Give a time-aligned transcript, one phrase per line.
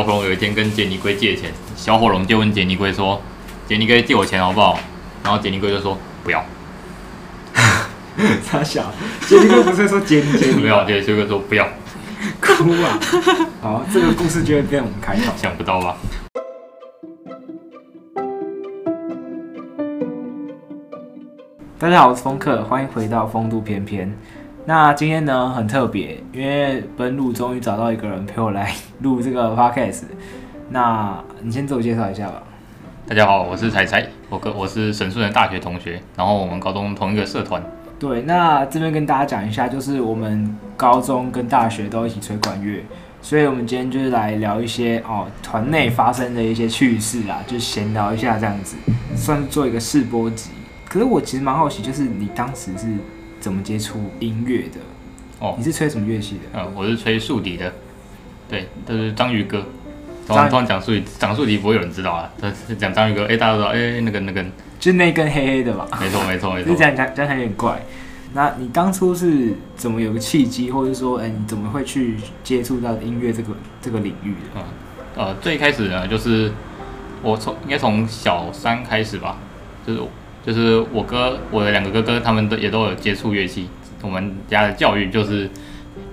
[0.00, 3.20] 小火龙有一天跟杰尼龟借钱，小火龙就问杰尼龟说
[3.68, 4.80] ：“杰尼龟借我钱好不好？”
[5.22, 6.42] 然后杰尼龟就说：“不要。”
[8.50, 8.90] 他小
[9.26, 10.62] 杰尼龟不是说杰尼杰尼？
[10.62, 11.68] 不要，杰尼龟说不要。
[12.40, 12.98] 哭啊！
[13.60, 15.94] 好，这个故事就会变我们开头，想不到吧？
[21.78, 24.10] 大家好，我是风客，欢迎回到风度翩翩。
[24.70, 30.02] 那今天呢很特别，因为本路终于找到一个人陪我来录这个 podcast。
[30.68, 32.40] 那你先自我介绍一下吧。
[33.04, 37.60] 大家好，我是彩彩，我跟我是神顺的大学同学，然后我们高中同一个社团。
[37.98, 42.80] 对，那这边跟大家讲一下，就是我们高中跟大学都一起吹管乐，
[43.20, 48.76] 所以我们今天就是来聊一些哦团内发生的一些趣事啊，就闲聊一下这样子，
[49.16, 50.50] 算是做一个试播集。
[50.88, 52.86] 可是我其实蛮好奇，就是你当时是
[53.40, 54.78] 怎么接触音乐的？
[55.40, 56.42] 哦，你是吹什么乐器的？
[56.52, 57.72] 嗯，我是吹竖笛的。
[58.48, 59.64] 对，都是章鱼哥。
[60.26, 62.30] 通常讲竖笛，讲竖笛不会有人知道啊。
[62.38, 64.44] 但是讲章鱼哥，哎、欸，大家都知道，哎、欸，那个那个，
[64.78, 65.88] 就那根黑黑的吧。
[65.98, 66.70] 没错没错没错。
[66.70, 67.82] 就这样讲讲起来有点怪。
[68.34, 74.38] 那你当初是怎么有个契机，或者说，哎、欸，你怎么会去接触到音乐这个这个领域的？
[74.56, 74.62] 嗯，
[75.16, 76.52] 呃，最开始呢，就是
[77.22, 79.38] 我从应该从小三开始吧，
[79.86, 80.00] 就是。
[80.44, 83.68] 就是我哥，我的两个哥哥，他们都也都有接触乐器。
[84.02, 85.48] 我们家的教育就是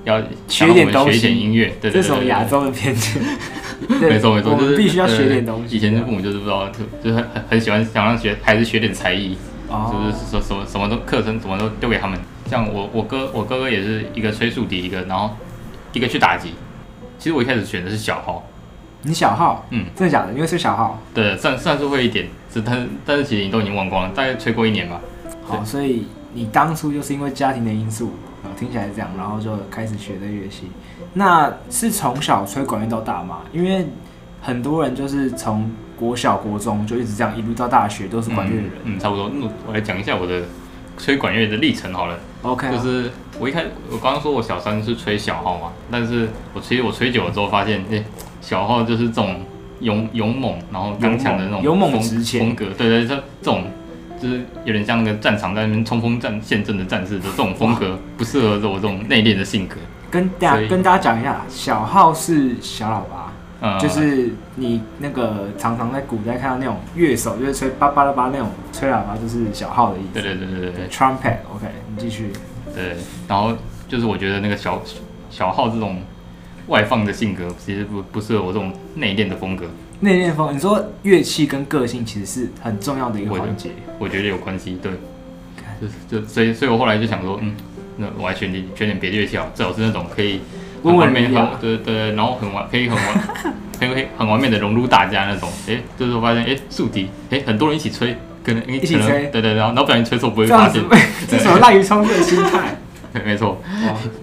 [0.04, 1.68] 要学点东西，学一点音乐。
[1.82, 3.22] 对对对，对，这种亚洲的偏见。
[4.02, 5.76] 没错没错，就是必须要学点东西。
[5.76, 9.38] 以前的父母就是不知道，就就是很很喜欢想让学孩子学点才艺，
[9.70, 12.20] 哦、就是什什么什么都课程什么都丢给他们。
[12.50, 15.36] 像我我哥我哥哥也是一个吹竖笛，一个然后
[15.94, 16.54] 一个去打击。
[17.18, 18.46] 其实我一开始选的是小号。
[19.04, 19.66] 你小号？
[19.70, 20.34] 嗯，真的假的？
[20.34, 21.02] 因为是小号。
[21.14, 22.28] 对，算算是会一点。
[22.66, 25.00] 但是但是其实你都已经忘光了，大概吹过一年吧。
[25.44, 28.12] 好，所以你当初就是因为家庭的因素，
[28.44, 30.68] 啊听起来是这样，然后就开始学的乐器。
[31.14, 33.40] 那是从小吹管乐到大吗？
[33.54, 33.88] 因为
[34.42, 38.98] 很多人就是从国小、国中就一直这样一路到大学都是管乐的人嗯。
[38.98, 39.32] 嗯，差不多。
[39.34, 40.44] 那我来讲一下我的
[40.98, 42.20] 吹管乐的历程好了。
[42.42, 48.04] OK，就是我一开我刚刚说我小三是吹小号嘛，但是我其实我吹久了之后发现，哎，
[48.42, 49.40] 小号就是这种。
[49.80, 53.64] 勇勇猛，然后刚强的那种勇猛直前风格，对对，这这种
[54.20, 59.76] 就是有点像那个战场在那边冲锋战陷阵的战士的这种风格，不适合我这种内敛的性格。
[60.10, 70.14] 跟大家跟大家讲一下，小号是小喇叭，嗯，就是你那个常常在古代看到那种乐手，就是吹叭叭啦叭那种吹喇叭，就是小号的意思。
[70.14, 72.32] 对对对对对，对，trumpet，OK，你继续。
[72.74, 72.96] 对，
[73.28, 73.52] 然后
[73.88, 74.82] 就是我觉得那个小
[75.30, 76.02] 小号这种。
[76.68, 79.66] 外放的性格其实不不适合我这种内敛的风格。
[80.00, 83.72] 内敛风，你说乐器跟个性其实是很重要的一个环节。
[83.98, 84.92] 我觉得有关系，对。
[86.10, 87.56] 就就所以所以我后来就想说，嗯，
[87.98, 90.40] 那我还选点选点别的乐器好，最好是那种可以
[90.84, 93.24] 很完美很对对，然后很完可以很完
[93.80, 95.48] 可以很完美的融入大家那种。
[95.68, 100.84] 哎、欸，就是我发现，哎、欸，竖笛，哎、欸，很多人一起吹，可能一起吹，对对，然后然后不小心吹错不会发现，
[101.30, 102.76] 这 什么滥竽充数的心态？
[103.26, 103.62] 没错，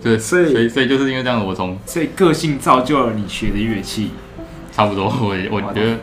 [0.03, 4.11] 对，所以所以所以就是因为这样子，我从所以个性造就了你学的乐器，
[4.73, 5.05] 差不多。
[5.07, 5.99] 我我觉得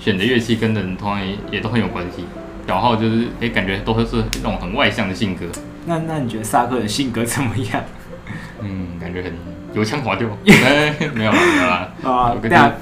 [0.00, 2.24] 选的乐器跟人通常也也都很有关系。
[2.66, 5.44] 小号就是哎、欸，感觉都会是那种很外向的性格。
[5.86, 7.84] 那那你觉得萨克的性格怎么样？
[8.62, 9.32] 嗯，感觉很
[9.74, 10.26] 油腔滑调。
[10.48, 11.92] 哎，没有啦，没有啦。
[12.02, 12.74] 啊，跟大家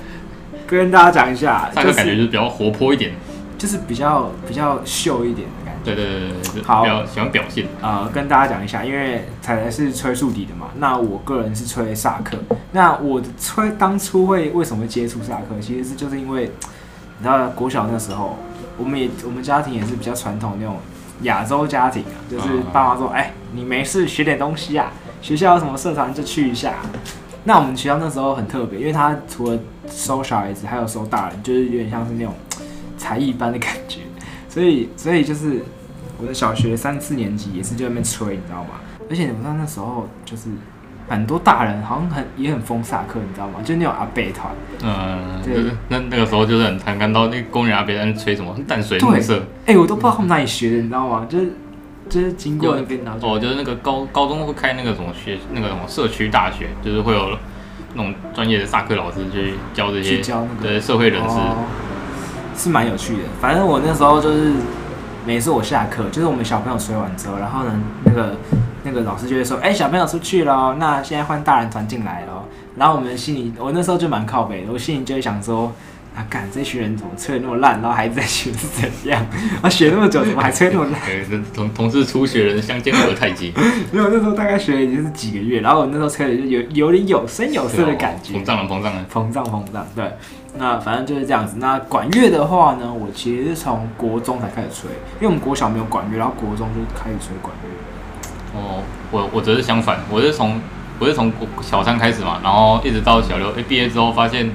[0.67, 3.11] 跟大家讲一下，萨克感觉就是比较活泼一点，
[3.59, 5.49] 就是比较比较秀一点。
[5.85, 7.67] 对对对对，好，喜欢表现。
[7.81, 12.39] 呃，跟大家讲一下，因为彩彩是吹竖笛的嘛，那我个人是吹萨克。
[12.73, 15.59] 那我吹当初会为什么接触萨克？
[15.61, 16.51] 其实是就是因为，
[17.19, 18.37] 你知道国小那时候，
[18.79, 20.77] 我们也我们家庭也是比较传统那种
[21.23, 26.77] 亚洲家庭啊，就是爸妈说，哎、嗯欸，你没事学点东西啊，学校有什么社团就去一下。
[27.45, 29.59] 那我们学校那时候很特别，因为他除了
[29.91, 32.33] 收小孩子，还有收大人，就是有点像是那种
[32.97, 33.99] 才艺班的感觉。
[34.49, 35.65] 所以，所以就是
[36.23, 38.81] 我的小学三四年级也是就在那边吹，你知道吗？
[39.11, 40.45] 而且你们知道那时候就是
[41.09, 43.55] 很多大人好像很也很疯萨克，你知道吗？
[43.65, 44.55] 就那种阿贝团，
[44.85, 51.27] 嗯，对，那那个时候就是很常看到那工人阿伯在那吹什么淡水绿色，哎、欸，我都不知道他们哪里学的，你知道吗？
[51.29, 51.53] 就是
[52.09, 52.77] 就是经过
[53.23, 57.37] 哦，就是那个高高中会开那个什么学那个什么社区大学，就是会有
[57.95, 61.37] 那种专业的萨克老师去教这些教那个对社会人士。
[61.37, 61.65] 哦
[62.55, 64.53] 是蛮有趣的，反正我那时候就是
[65.25, 67.73] 每次我下课，就是我们小朋友睡完之后，然后呢，
[68.05, 68.37] 那个
[68.83, 75.73] 那个老师就会说：“哎、小朋友出去了，那现在换大人团进来了。”然后我们心里，我那时候就蛮靠北的，我心里就会想说
[76.15, 79.25] ：“啊，干这群人怎么吹得那么烂，然后还在学是怎样？
[79.63, 81.01] 啊，学那么久怎么还吹那么烂？
[81.07, 81.25] 对，
[81.55, 83.51] 同同是初学人相煎何太急。
[83.91, 89.87] 没有，那时候大概学了已经是几个月，然后我那时候吹的就有有点有声有色的感觉，膨胀了，膨胀了，膨胀膨胀。
[89.97, 90.05] 对，
[90.59, 91.57] 那反正就是这样子。
[91.59, 98.61] 那管乐的话呢，我其实是从国中才开始吹，因为我们国小没有管乐，然后国中就开始吹管乐。
[98.61, 100.61] 哦，我我则是相反，我是从
[100.99, 101.33] 我是从
[101.63, 104.51] 小三开始嘛，然后一直到小六，哎，毕业之后发现。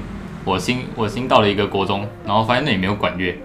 [0.48, 3.36] 我新我新到了一个国中，然后发现那里没有管乐。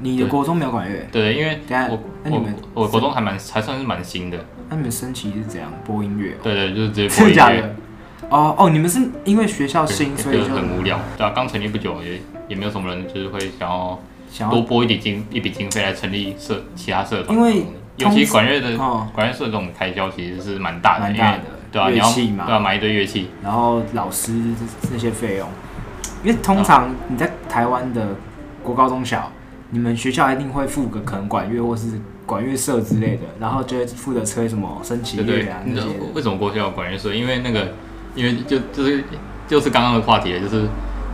[0.00, 1.08] 你的国中没有管乐？
[1.10, 1.58] 对，因为
[1.90, 4.38] 我那你们我国中还蛮还算是蛮新的。
[4.68, 6.36] 那你们升旗是怎样播音乐？
[6.40, 7.74] 对对，就是直接 播音乐。
[8.30, 11.00] 哦哦，你们是因为学校新，所以就很无聊。
[11.16, 13.98] 对啊，刚成立不久，也也没有什么人就是会想要
[14.30, 17.36] 想要多拨一点经一笔经费来成立社其他社团。
[17.36, 17.64] 因为
[17.96, 18.76] 尤其管乐的
[19.12, 21.40] 管乐社这种开销其实是蛮大的，蛮大的。
[21.72, 24.32] 对啊，你要对啊，买一堆乐器，然后老师
[24.92, 25.48] 那些费用。
[26.24, 28.08] 因为通常你在台湾的
[28.62, 29.30] 国高中小，
[29.70, 35.86] 你们学校一定会附个可能管乐或是管乐社之类的，然后就会负责吹什么升旗乐啊那些。
[36.14, 37.14] 为什么国小有管乐社？
[37.14, 37.68] 因为那个，
[38.14, 39.04] 因为就就是
[39.46, 40.66] 就是刚刚的话题，就是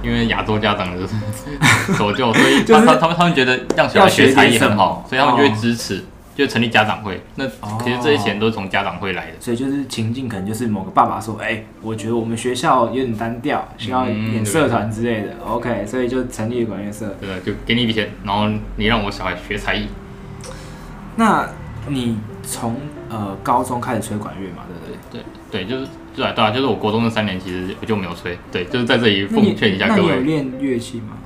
[0.03, 1.15] 因为亚洲家长就是
[1.95, 6.03] 守旧，所以他 他他们他们觉得让小孩学才艺很好，所以他们就会支持。
[6.35, 19.87] 就成立家长会，那其实这些钱都是从家长会来的，哦，所以就是情境可能就是某个爸爸说，哎、欸，我觉得我们学校有点单调，需要演社团之类的，嗯，OK，所以就成立了管乐社，对，就给你一笔钱，然后你让我小孩学才艺。
[21.17, 21.49] 那
[21.87, 22.77] 你从
[23.09, 25.23] 呃高中开始吹管乐嘛，对不对？
[25.53, 31.19] 对对，就是对啊对啊，就是我国中的三年其实我就没有吹，对，就是在这里奉劝一下各位，那你有练乐器吗？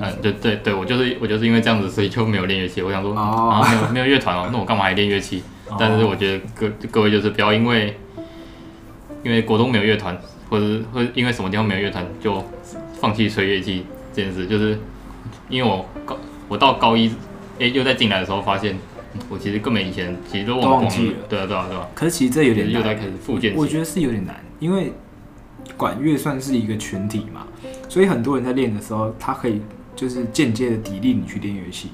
[0.00, 2.82] 嗯，对对对，我就是我就是因为这样子，所以就没有练乐器。
[2.82, 5.42] 我想说啊，没有没有乐团哦，那我干嘛还练乐器？
[5.78, 7.96] 但是我觉得各各位就是不要因为
[9.22, 10.16] 因为国中没有乐团，
[10.50, 12.44] 或者或者因为什么地方没有乐团就
[13.00, 14.46] 放弃吹乐器这件事。
[14.46, 14.78] 就是
[15.48, 16.16] 因为我高
[16.48, 17.10] 我到高一
[17.58, 18.76] 哎又再进来的时候，发现
[19.28, 21.12] 我其实根本以前其实都忘光了。
[21.28, 21.88] 对啊对啊对啊。
[21.94, 23.54] 可是其实这有点难，又在开始复健。
[23.56, 24.92] 我觉得是有点难，因为
[25.76, 27.46] 管乐算是一个群体嘛，
[27.88, 29.60] 所以很多人在练的时候，他可以。
[29.94, 31.90] 就是间接的砥砺你去练乐器，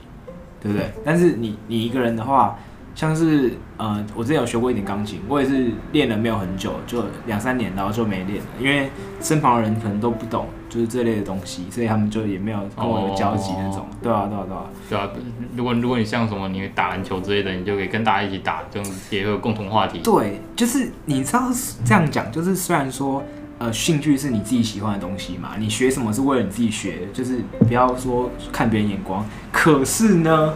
[0.61, 0.91] 对不对？
[1.05, 2.59] 但是你你一个人的话，
[2.95, 13.87] 像是呃，我之前有学过一点钢琴，我也是练了没有很久，就两三年，然后就没练了，因为身旁的人可能都不懂，就是这类的东西，所以他们就也没有跟我有交集那种。
[14.03, 14.65] 对啊，对啊，对啊。
[14.89, 15.09] 对啊，
[15.57, 20.01] 如果如果你像什么，你打篮球之类的，你就可以跟大家一起打，这种也有共同话题。
[20.03, 21.51] 对，就是你知道
[21.85, 23.23] 这样讲，就是虽然说。
[23.61, 25.51] 呃，兴趣是你自己喜欢的东西嘛？
[25.59, 29.23] 你学什么是为了你自己学，就是不要说看别人眼光。
[29.53, 30.55] 可是呢，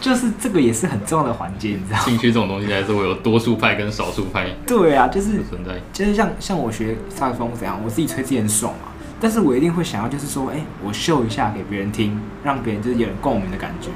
[0.00, 2.02] 就是这个也是很重要的环节，你知道吗？
[2.02, 4.48] 兴趣这种东西还是会有多数派跟少数派。
[4.66, 8.88] 对啊，就是存在，就是像像我学萨克风怎样，我自己吹自己很爽嘛。
[9.20, 13.88] 但是我一定会想要，就是说，哎、欸，我秀一下给别人听，让别人就是有点共鸣的感觉。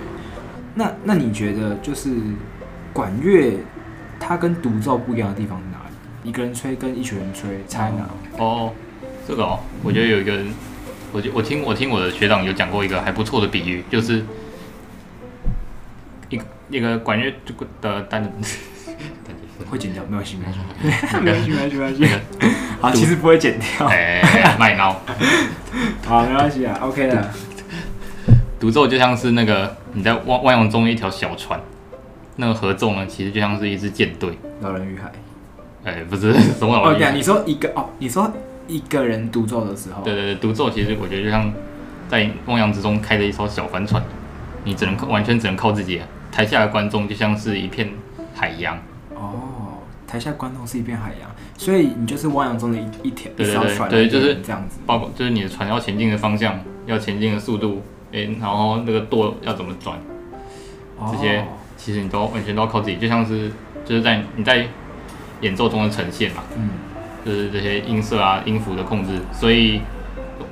[0.77, 2.11] 那那你觉得，就是
[2.93, 3.59] 管乐
[4.21, 5.61] 它跟独奏不一样的地方？
[6.23, 8.09] 一个人吹跟一群人吹差哪？
[8.39, 8.73] 哦，
[9.27, 10.53] 这个哦，我觉得有一个人，
[11.13, 14.25] 我就我听我听我的学长有讲过一个还不错的比喻，就是
[16.29, 17.33] 一个一个管乐
[17.81, 18.31] 的单，
[19.71, 20.61] 会剪掉没关系没关系
[21.21, 22.07] 没关系没有系没关系，
[22.81, 25.01] 好，其实不会剪掉，哎，卖闹，
[26.05, 27.31] 好，没关系啊，OK 的。
[28.59, 31.59] 独奏就像是那个你在汪汪洋中一条小船，
[32.37, 35.11] 那个合奏呢，其实就像是一支舰队，老人与海。
[35.85, 38.31] 哎、欸，不是 什么哦，对啊，你说一个哦，你说
[38.69, 41.51] 一个人独奏的时候，对对对，独奏其实我觉得就像
[42.09, 44.03] 在汪洋之中开着一艘小帆船，
[44.65, 47.91] 你只能靠完全只能靠自己，台下的观众就像是一片
[48.35, 48.77] 海洋。
[49.15, 57.83] 哦，台下观众是一片海洋，所以你就是汪洋中的一一条一艘船，对，就是这样子，包括就是你的船要前进的方向，要前进的速度，
[58.13, 59.99] 哎、欸，然后那个舵要怎么转，
[61.11, 61.45] 这些
[61.77, 63.51] 其实你都完全都要靠自己，就像是
[63.85, 64.69] 就是在你在。
[65.41, 66.71] 演奏中的呈现嘛，嗯，
[67.25, 69.81] 就是这些音色啊、音符的控制，所以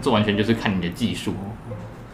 [0.00, 1.35] 这完全就是看你的技术。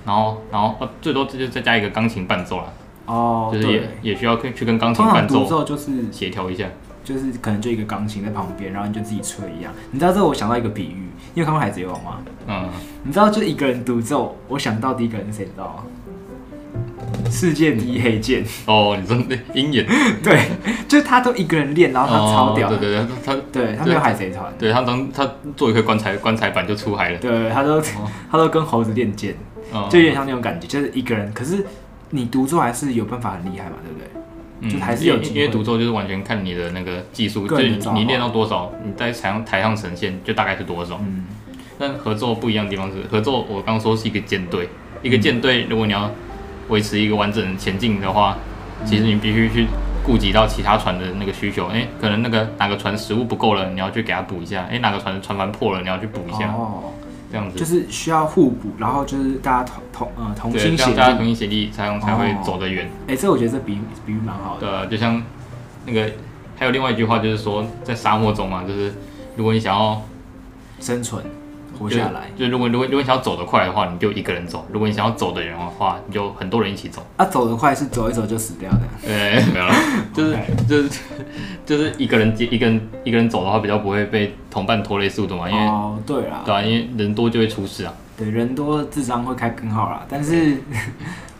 [0.06, 2.64] 然后，然后呃，最多这就再加一个钢琴伴奏啦。
[3.06, 6.66] 哦，就是也也需要去去跟钢琴伴奏，就是协调一下，
[7.02, 9.72] 就是可能就一个钢琴在旁边，然后你就自己吹一样。
[9.90, 12.18] 你知道这我想到一个比喻，你有看过《海贼王》吗？
[12.46, 12.68] 嗯，
[13.02, 15.44] 你知道就一个人独奏，我想到第一个人是谁？
[15.46, 15.84] 知道吗？
[17.30, 19.86] 世界第一黑剑哦，你说那鹰眼。
[20.22, 20.48] 对，
[20.86, 27.80] 就是他都一个人练，然后他超屌，对对对，他对他没有海贼团，对他当他做一个棺材棺材板就出海了，对，他都
[28.30, 29.34] 他都跟猴子练剑，
[29.90, 31.66] 就有点像那种感觉，就是一个人，可是
[32.10, 34.08] 你独奏还是有办法很厉害嘛，对不对？
[34.70, 41.24] 就还是有，因为独奏就是完全看你的那个技术，就是你练到多少，你在台上台上呈现就大概是多少，嗯，
[41.78, 44.68] 但合作不一样的地方是，合作我刚刚说是一个舰队，
[45.02, 46.10] 一个舰队，如果你要
[46.68, 48.36] 维持一个完整的前进的话，
[48.84, 49.66] 其实你必须去
[50.04, 51.66] 顾及到其他船的那个需求。
[51.66, 54.62] 哎、欸，可能那个哪个船食物不够了，你要去给它补一下。
[54.64, 56.48] 哎、欸，哪个船船帆破了，你要去补一下。
[56.52, 56.92] 哦，
[57.30, 62.90] 这样子就是需要互补，然后就是大家同同呃同心协力，大家同心协力才才会走得远。
[63.08, 64.86] 哎、这我觉得这比比喻蛮好的。
[64.86, 65.22] 对，就像
[65.86, 66.10] 那个
[66.56, 68.94] 还有另外一句话，就是说在沙漠中嘛，就是
[69.36, 70.00] 如果你想要
[70.80, 71.24] 生存。
[71.78, 77.04] 活下来，就，就如果如果如果你想要走得快的话，你就一个人走；如果你想要走的人的话，你就很多人一起走。
[77.16, 78.80] 啊，走得快是走一走就死掉的。
[79.04, 79.74] 对，没有了，
[80.14, 80.36] 就是
[80.68, 81.00] 就是
[81.66, 85.50] 就是一个人一个人一个人走的话，比较不会被同伴拖累速度嘛。
[85.50, 87.92] 因为哦，对啊，对啊，因为人多就会出事啊。
[88.16, 90.06] 对，人多智商会开更好啦。
[90.08, 90.56] 但是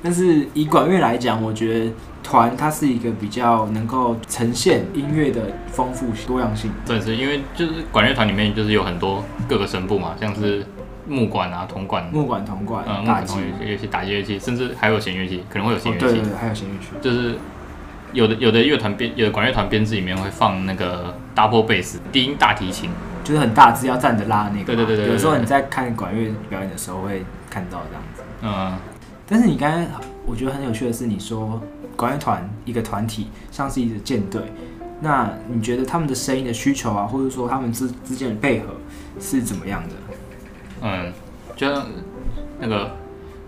[0.04, 1.90] 但是以管乐来讲，我觉得。
[2.26, 10.64] 团它是一个比较能够呈现音乐的丰富多样性，对，是因为就是管乐团里面就是有很多各个声部嘛，像是
[11.06, 17.34] 木管啊、铜管、木管、铜管、嗯，木管、铜乐器、打击乐器，甚至还有弦乐器，可能会有弦乐器，对对对，还有弦乐器，就是
[18.14, 22.88] 有的有的乐团编有的管乐团编制里面会放那个 double bass 低音大提琴，
[23.23, 28.73] 就是很大只要站着拉那个，对对对对，有时候你在看管乐表演的时候会看到这样子，嗯，
[29.26, 29.87] 但是你刚才
[30.26, 31.61] 我觉得很有趣的是你说。
[31.97, 34.43] 管乐团一个团体像是一支舰队，
[35.00, 38.75] 那你觉得他们的声音的需求啊，或者说他们之之间的配合
[39.21, 39.95] 是怎么样的？
[40.81, 41.12] 嗯，
[41.54, 41.69] 就
[42.59, 42.90] 那个，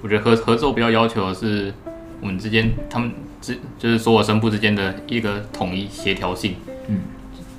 [0.00, 1.74] 我觉得合合作比较要求的是
[2.20, 6.54] 我们之间，他们之就是所有声部之间的一个统一协调性，
[6.86, 7.00] 嗯，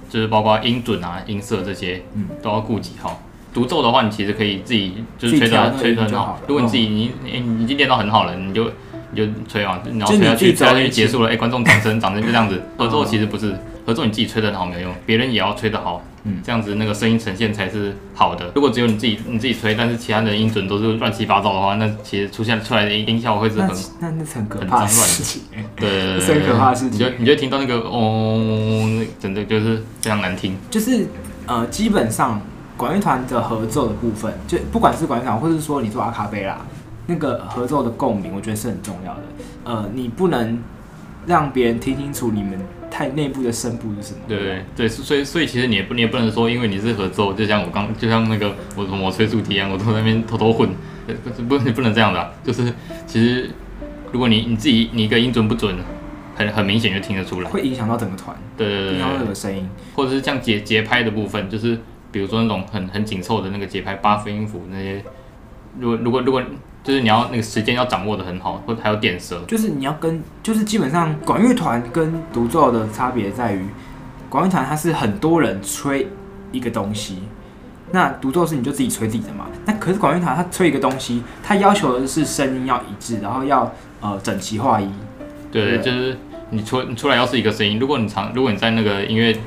[0.10, 3.22] 就是包括音准啊、音色这些，嗯，都要顾及好。
[3.58, 8.70] 独奏的话，你其实可以自己就是吹的吹的很好，如果你自己你你你已经练到很好了，你就。
[9.10, 12.62] 你就吹啊，然后吹下去，吹下去结束了，哎、欸，观众掌声，掌声就这样子。
[12.78, 18.52] 合奏其实不是合奏，你自己吹的很好没有用，别人也要吹得好，嗯，这样子那个声音呈现才是好的。
[18.54, 23.70] 如果只有你自己你自己吹，但是其他的音准都是乱七八糟的话，那其实出现出来的音效会是很
[24.02, 25.42] 那那很可怕的事情，
[25.80, 27.00] 对， 是很可怕的事情。
[27.00, 30.54] 你就你就听到那个嗡，真的就是非常难听。
[30.70, 31.08] 就是
[31.46, 32.42] 呃，基本上
[32.78, 36.58] 管乐团的合奏的部分，就不管是管乐团，或者是说你做阿卡贝拉。
[37.10, 39.22] 那个合奏的共鸣，我觉得是很重要的。
[39.64, 40.62] 呃，你不能
[41.26, 42.60] 让别人听清楚你们
[42.92, 44.20] 太内部的声部是什么。
[44.28, 50.70] 对对 对，所以所以其实你也不你也不能说，因为你是合奏，就像我刚就像那个我我吹竖笛一样，我从那边偷偷混，
[51.48, 52.30] 不不能这样的啊。
[52.44, 52.74] 就是
[53.06, 53.50] 其实
[54.12, 55.78] 如果你你自己你一个音准不准，
[56.36, 58.36] 很很明显就听得出来，会影响到整个团。
[58.58, 61.80] 对对对，影响到整个声音，或者是像节节拍的部分，就是
[62.18, 65.04] 比如说那种很很紧凑的那个节拍，八分音符那些，
[65.80, 66.42] 如果如果如果。
[66.84, 69.44] 就是你要那个时间要掌握的很好，或者还有点舌。
[69.46, 73.66] 就是你要跟，就是基本上管乐团跟独奏的差别在于，
[74.30, 76.08] 管乐团它是很多人吹
[76.54, 77.24] 一个东西，
[77.92, 79.48] 那独奏是你就自己吹自己的嘛。
[79.66, 83.70] 那可是管乐团它吹一个东西，它要求的是声音要一致，然后要
[84.00, 84.90] 呃整齐划一。
[85.52, 86.18] 对，对，就是
[86.52, 89.38] 你出你出来要是一个声音，如果你常如果你在那个音乐。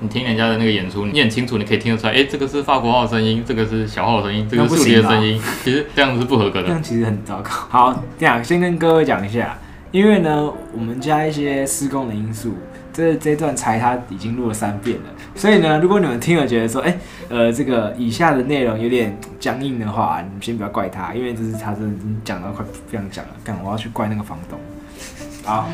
[0.00, 5.40] 你听人家的那个演出，你很清楚，你可以听得出来，哎、欸，这个是法国号的声音，这个是小号的声音，这个是竖笛的声音。
[5.64, 7.50] 其实这样子是不合格的，这样其实很糟糕。
[7.50, 9.58] 好，这样先跟各位讲一下，
[9.90, 12.54] 因为呢，我们加一些施工的因素，
[12.92, 24.58] 这这段才他已经录了三遍了，所以呢，如果你们听了觉得说，哎、欸，呃，这个以下的内容有点僵硬的话，你们先不要怪他，因为这是他真的讲到快不想讲了，干，我要去怪那个房东。
[25.48, 25.66] 好，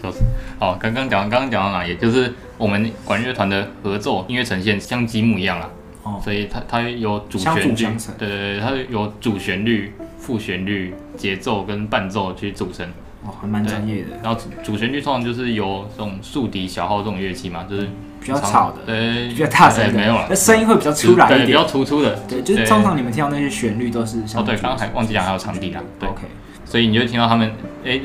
[0.00, 0.24] 笑死。
[0.58, 1.86] 好，刚刚讲，刚刚讲到哪？
[1.86, 5.68] 也就是我们管乐团的合奏音乐呈现像积木一样啦。
[6.02, 7.74] 哦，所以它它有主旋律，
[8.18, 12.86] 对对对，它有主旋律、副旋律、节奏跟伴奏去组成。
[13.22, 14.08] 哦，还蛮专业的。
[14.22, 17.86] 然后主旋律通常就是有这种竖笛、小号这种乐器嘛，就是
[18.22, 22.18] 比较吵的，对，比较大声的，没有了，那声音会比较出来一点，比较突出的。
[22.26, 24.20] 对，就是通常你们听到那些旋律都是。
[24.34, 25.82] 哦，对，刚刚还忘记讲还有长笛啦。
[26.00, 26.22] 对，OK。
[26.64, 27.52] 所以你就听到他们，
[27.84, 28.00] 哎，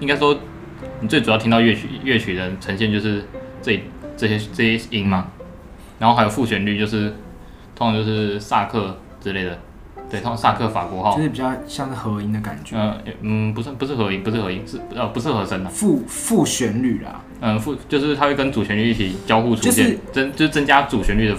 [0.00, 0.34] 应该说。
[1.04, 3.22] 你最主要听到乐曲乐曲的呈现就是
[3.60, 3.78] 这
[4.16, 5.26] 这些这些音嘛，
[5.98, 7.12] 然后还有副旋律就是
[7.76, 9.58] 通常就是萨克之类的，
[10.08, 12.74] 对，通常萨克法国号，就是比较像是和音的感觉。
[12.78, 15.68] 嗯嗯，不是不是和音，不是和音，是呃不是和声的。
[15.68, 21.36] 副副旋律啦，嗯副就是它会跟主旋律一起交互出现，增就是增加主旋律的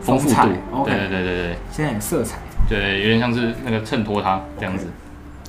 [0.00, 0.48] 丰富度。
[0.84, 4.88] 对对对对对，现在有色彩，对，有点像是那个衬托它这样子。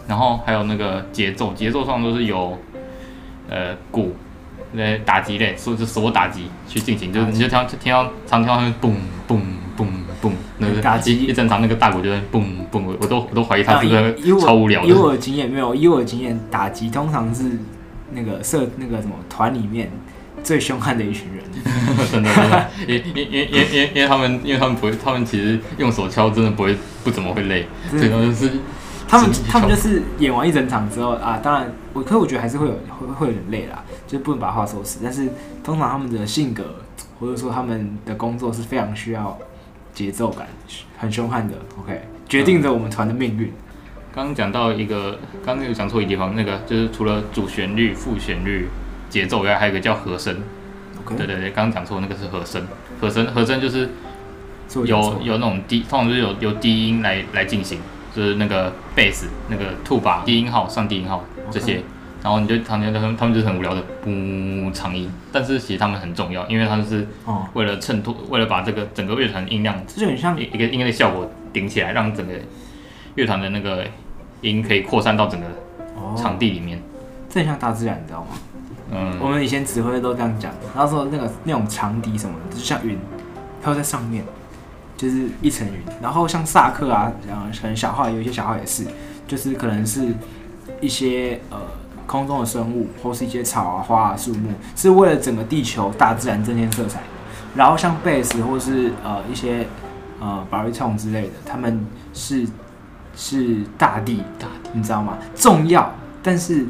[0.08, 2.56] 然后还有那个节奏，节奏上都是有。
[3.50, 4.16] 呃，鼓，
[4.76, 8.94] 呃，打击类，所就手打击去进行，就是你就听到听到常听到那个嘣
[9.28, 9.40] 嘣
[9.78, 9.86] 嘣
[10.22, 11.16] 嘣，那个打击。
[11.26, 14.88] 一正常那个大鼓就在嘣嘣，我都我都怀疑他是不是超无聊的。
[14.88, 17.44] 以我的经验没有，以我的经验，打击通常是
[18.12, 19.92] 那个社那个什么团里面
[20.44, 21.44] 最凶悍的一群人，
[22.12, 28.52] 真的，真的，因因因因因因为他们因为他们不会，他们其实用手敲真的不会不怎么会累，最多就是
[29.16, 35.30] 他们他们就是演完一整场之后啊，当然我可是我觉得还是会有会会有点累啦，就是不能把话说死，但是
[35.64, 36.64] 通常他们的性格
[37.20, 39.38] 或者说他们的工作是非常需要
[39.94, 40.48] 节奏感，
[40.98, 43.52] 很凶悍的，OK，决定着我们团的命运。
[44.14, 48.70] 刚刚讲到一个，刚刚有讲错一个地方，那个就是除了主旋律、副旋律、
[49.10, 50.36] 节奏以外，还有一个叫和声。
[51.06, 51.18] Okay.
[51.18, 52.66] 对对对，刚刚讲错，那个是和声。
[53.00, 53.90] 和声和声就是
[54.74, 57.80] 有有那种低，通常就是有有低音来来进行，
[58.16, 61.82] 就是那个贝斯、那个 tuba 低音号、上低音号这些。
[62.24, 67.08] 然后你就常常他们他们就是很无聊的不长音，但是其实他们很重要，因为他们是
[67.54, 72.34] 为了衬托，为了把这个整个乐团音量，这就很像一个音乐的效果顶起来，让整个
[73.14, 73.86] 乐团的那个
[74.42, 75.46] 音可以扩散到整个
[76.18, 76.82] 场地里面。
[77.30, 78.28] 这很像大自然，你知道吗？
[78.92, 82.98] 嗯，我们以前指挥都这样讲，然后说那个那种长笛什么的，就像云
[83.64, 84.24] 飘在上面，
[84.98, 85.74] 就是一层云。
[86.02, 88.86] 然后像萨克啊，嗯，可能小号有一些小号也是，
[89.28, 90.14] 就是可能是
[90.82, 91.58] 一些呃。
[92.08, 97.02] 空中的生物，或是一些草啊、花啊、树木，是为了整个地球大自然增添色彩。
[97.56, 99.66] 然后像贝斯或是呃一些
[100.20, 101.84] 呃 baritone 之类的，他们
[102.14, 102.48] 是
[103.16, 105.18] 是大地，大地，你知道吗？
[105.36, 106.68] 重要，但是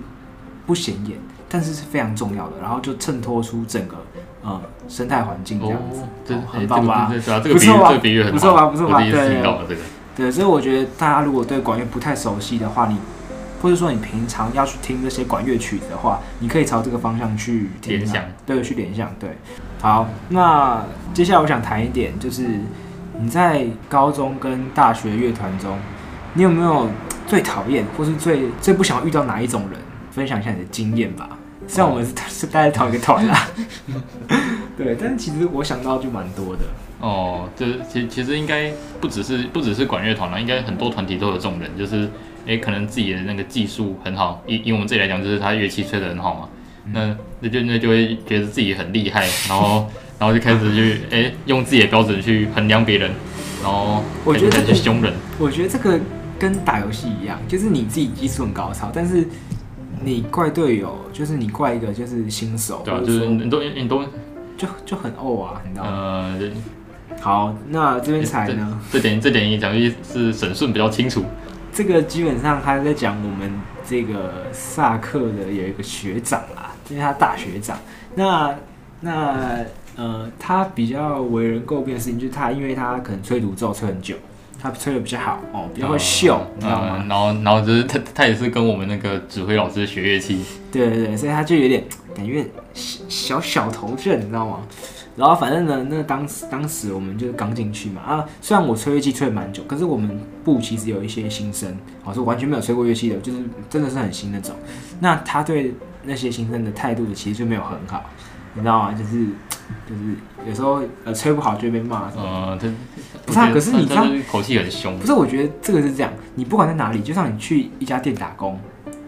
[0.65, 2.53] 不显眼，但是是非常重要的。
[2.61, 3.97] 然后就衬托出整个
[4.45, 7.11] 呃生态环境这样子，哦、很棒吧？
[7.43, 7.91] 不错吧？
[8.31, 8.67] 不错吧？
[8.67, 8.99] 不错吧？
[9.01, 9.77] 对对对，
[10.15, 12.97] 对，所以我觉得大家如果对管乐不太熟悉的话，你。
[13.61, 19.29] 或者说你平常要去听这些管乐曲的话，你可以朝这个方向去联想，对，去联想，对。
[19.81, 20.83] 好，那
[21.15, 22.43] 接下来我想谈一点，就是
[23.17, 25.79] 你在高中跟大学乐团中，
[26.33, 26.87] 你有没有
[27.25, 29.79] 最讨厌或是最最不想遇到哪一种人？
[30.11, 31.29] 分享一下你的经验吧。
[31.67, 33.47] 虽然我们是是待在同一个团啦，
[34.77, 36.63] 对，但是其实我想到就蛮多的。
[36.99, 42.09] 哦，就是其其实应该不只是不只是管乐团啦，应该很多团体都有这种人，就是。
[42.47, 46.49] 诶，可能自己的那个技术很好，以以我们自己来讲，就是他乐器吹得很好嘛。
[46.85, 53.09] 嗯、那那就那就会觉得自己很厉害， 然后然后就开始去诶用自己的标准去衡量别人，
[53.63, 55.11] 然后我觉得去凶人。
[55.39, 55.99] 我觉得这个
[56.37, 59.27] 跟打游戏一样，就是你自己技术很高超，但是
[60.05, 64.03] 你怪队友，就是你怪一个就是新手，对啊，就是你都你都
[64.55, 65.91] 就就很怄啊，你知道吗？
[65.91, 66.51] 呃，
[67.19, 71.25] 好，那这边才呢，这点这点讲的是沈顺比较清楚。
[71.73, 73.51] 这个基本上他在讲我们
[73.85, 77.77] 这个萨克的有一个学长啦，因为他大学长。
[78.13, 78.55] 那
[79.01, 79.65] 那
[79.97, 84.15] 呃，他比较为人诟病的事情就是他，因为他可能吹独奏吹很久，
[84.65, 87.05] 他吹的比较好哦，比较会秀，你知道吗？
[87.07, 91.83] 然后然后就是他他也是跟我们那个指挥老师学乐器，对对对，所以他就有点
[92.15, 94.61] 感觉小小头阵，你知道吗？
[95.15, 101.73] 然后反正呢，那当时当时我们就是刚进去嘛啊，虽然我吹乐器吹了蛮久，可是我们部其实有一些新生，
[102.03, 104.53] 我说完全没有吹过乐器的，就是真的是很新那种。
[104.99, 105.73] 那他对
[106.03, 108.03] 那些新生的态度其实就没有很好，
[108.55, 108.91] 你知道吗？
[108.91, 109.25] 就是
[109.87, 110.15] 就是
[110.47, 112.11] 有时候呃吹不好就会被骂。
[112.17, 112.67] 呃，他
[113.25, 114.97] 不是啊，可是你知道口气很凶。
[114.99, 118.59] 不是，我觉得这个是这样，你不管在哪里，就像你去一家店打工，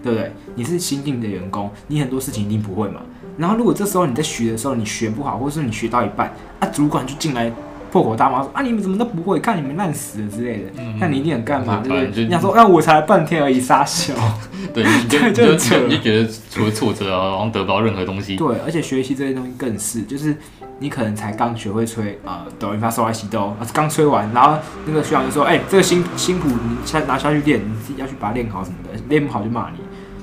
[0.03, 0.31] 对不对？
[0.55, 3.01] 你是新进的员工，你很多事情一定不会嘛。
[3.37, 7.51] 然后，如果这时候你在学的时候你学不好，或者是你学到一半，啊，主管就进来
[7.91, 10.63] 破口大骂说啊，你们怎么都不会，看你们烂死了之类的，
[10.99, 11.81] 那、嗯、你一定很干嘛？
[11.83, 12.23] 对不对？
[12.25, 14.13] 你想说，那、啊、我才半天而已，傻笑，
[14.73, 18.35] 对，你就 就就就觉得除了挫折啊，然后得不到任何东西。
[18.35, 20.35] 对，而且学习这些东西更是，就是
[20.79, 29.77] 你可能才刚学会吹啊，哆来咪发嗦来西哆，刚吹完，然后那个学长就说，哎、欸，这个新新谱你下拿下去练，你自己要去把它练好什么的，练不好就骂你，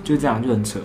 [0.05, 0.79] 就这样就很扯。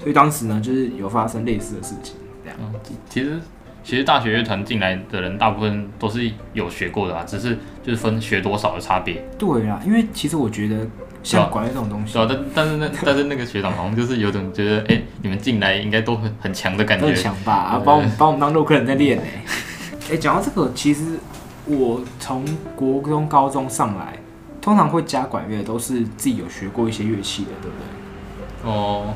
[0.00, 2.58] 所以当时呢，就是有发生类似的事情，这样。
[2.60, 2.74] 嗯，
[3.08, 3.40] 其实
[3.82, 9.24] 其实大学乐团进来的人，大部分都是有学过的啊，只是就是分学多少的差别。
[9.38, 10.86] 对啊，因为其实我觉得
[11.24, 17.52] 像管乐这种东西，对啊，但但是那 但是那个学长好像就是有种觉得，哎、欸，你们进来应该都很很强的感觉，很强吧？
[17.52, 19.24] 啊，把我们把我们当陆客人在练呢。
[20.12, 21.18] 哎，讲到这个，其实
[21.64, 22.44] 我从
[22.76, 24.18] 国中、高中上来，
[24.60, 28.70] 通常会加管乐都是自己有学过一些乐器的，对不对？
[28.70, 29.14] 哦。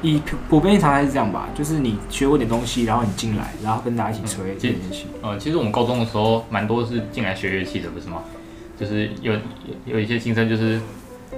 [0.00, 5.06] 以普遍常态是这样吧，就是你学过点东西，然后你进来，然后跟大家一起吹这乐器。
[5.20, 8.18] 呃，其实我们高中的时候蛮多是进来学乐器的，不是吗？
[8.78, 9.32] 就是有
[9.86, 10.80] 有一些新生，就是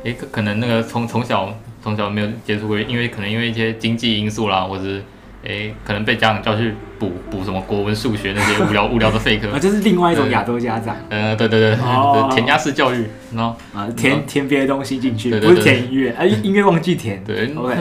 [0.05, 5.03] 诶，可可能那个从从小从小没有接触过，因为可能因为一些经济因素啦，或者是
[5.45, 9.49] 诶，可能被家长叫去补补什么国文、数学那些无聊无聊的废课。
[9.55, 10.97] 啊，就是另外一种亚洲家长。
[11.09, 17.23] 呃，对对对，哦、填鸭式教育，然后啊，填填别的东西进去，不是填音乐，啊，音乐忘记填。
[17.25, 17.77] 对，OK。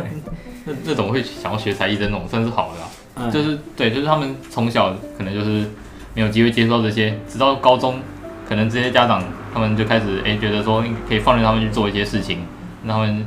[0.65, 2.89] 那那种会想要学才艺的那种，算是好的啊。
[3.15, 5.65] 嗯、就是对，就是他们从小可能就是
[6.13, 7.99] 没有机会接触到这些，直到高中，
[8.47, 9.21] 可能这些家长
[9.53, 12.39] 他们就开始哎、欸、觉得说可以放任他们去做一些事情，
[12.83, 13.25] 那他们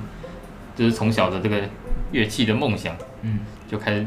[0.74, 1.60] 就是从小的这个
[2.12, 4.06] 乐器的梦想，嗯，就开始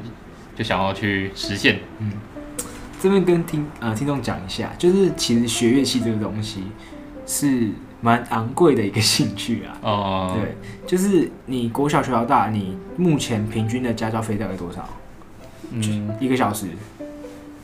[0.56, 2.12] 就想要去实现，嗯。
[3.02, 6.64] 这边跟听呃听众讲一下，就是其实学乐器这个东西
[7.28, 7.70] 是
[8.02, 9.78] 蛮昂贵的一个兴趣啊。
[9.82, 10.38] 哦。
[10.40, 10.56] 对，
[10.88, 14.90] 就是你国小学到大，你目前平均的家教费大概多少？
[15.72, 16.68] 嗯，一个小时。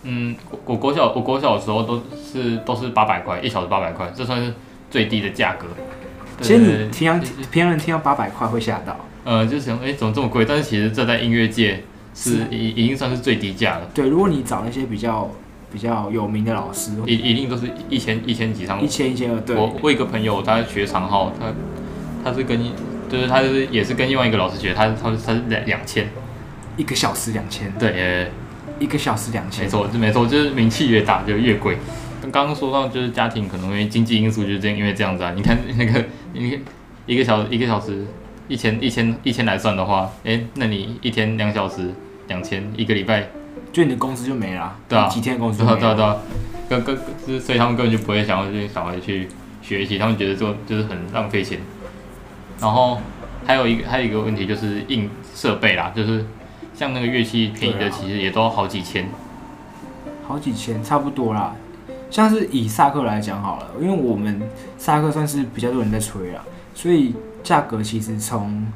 [0.04, 0.36] 嗯，
[0.66, 4.54] 我国小我国小的时候都是都是八百块，一小时八百块，这算是
[4.90, 5.68] 最低的价格。
[6.42, 7.20] 其实你平常
[7.52, 9.00] 平常人听到八百块会吓到。
[9.24, 10.44] 呃，就想哎，怎么这么贵？
[10.46, 11.84] 但是其实这在音乐界。
[12.14, 13.90] 是已已经算是最低价了。
[13.94, 15.32] 对，如果你找一些比较
[15.72, 18.82] 比较有名的老师，一一定都是一千一千几上。
[18.82, 19.40] 一千一千二。
[19.40, 19.56] 对。
[19.56, 21.46] 我我一个朋友，他学长号，他
[22.22, 22.62] 他是跟
[23.10, 26.10] 就是他是也是跟另外一个老师学，他他他是两两千。
[26.76, 27.72] 一个小时两千。
[27.80, 28.30] 对，
[28.82, 29.64] 一个小时两千。
[29.64, 31.78] 没错，就没错，就是名气越大就越贵。
[32.32, 35.32] 刚刚说到就是家庭可能因为经济因素就是这样，因为这样子啊。
[35.36, 36.60] 你看那个你
[37.06, 38.06] 一个小一个小时。
[38.48, 41.90] 一千一千一千来算的话，哎、欸，那你一天两小时
[42.28, 43.30] 两千，一个礼拜，
[43.72, 46.18] 就你的工资就没了，对啊，几天工资，对啊对啊对啊，
[46.68, 49.30] 跟跟是，所以他们根本就不会想要这些小孩去
[49.62, 51.60] 学习，他们觉得说就是很浪费钱。
[52.60, 53.00] 然后
[53.46, 56.26] 还有一个还有一个问题就是硬设备啦，就是
[56.74, 59.10] 像那个乐器便宜的其实也都好几千，
[60.28, 61.56] 好几千差不多啦。
[62.10, 64.42] 像是以萨克来讲好了，因为我们
[64.78, 66.42] 萨克算是比较多人在吹啦，
[66.74, 67.14] 所以。
[67.44, 68.68] 价格其实从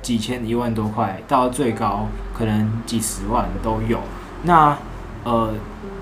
[0.00, 4.00] 几千一万多块到最高可能几十万都有。
[4.44, 4.74] 那
[5.24, 5.52] 呃，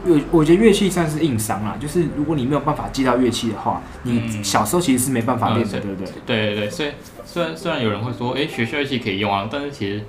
[0.04, 6.12] 乐我觉得乐器算是硬伤啦，就是如果你没有办法借到乐器的话，你小时候其实是没办法练的，嗯、对不对？
[6.24, 6.90] 对对对，所以
[7.24, 10.04] 虽然虽然有人会说，哎，学校乐器可以用啊，但是其实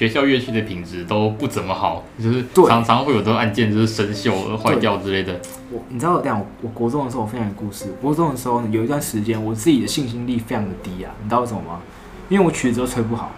[0.00, 5.38] 学校乐器的品质都不怎么好，就是常常会有这种按键就是生锈、坏掉之类的。
[5.70, 7.84] 我你知道这样，我国中的时候我分享个故事。
[8.00, 11.12] 国中的时候有一段时间，我自己的信心力非常的低啊。
[11.22, 11.82] 你知道为什么吗？
[12.30, 13.30] 因为我曲子都吹不好。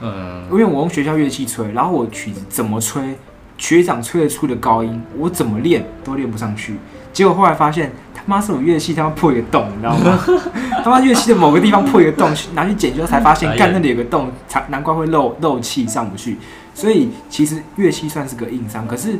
[0.00, 0.44] 嗯。
[0.50, 3.14] 因为我用学校乐器吹，然后我曲子怎么吹，
[3.58, 6.76] 学长吹得出的高音，我怎么练都练不上去。
[7.12, 10.18] 结果后来发现，他妈是我乐器他妈破一个洞，你知道吗？
[10.84, 16.36] 他妈乐器的某个地方破一个洞，拿去检修才发现，干那里有个洞，才难怪会漏漏气上不去。
[16.74, 19.18] 所以其实乐器算是个硬伤，可是。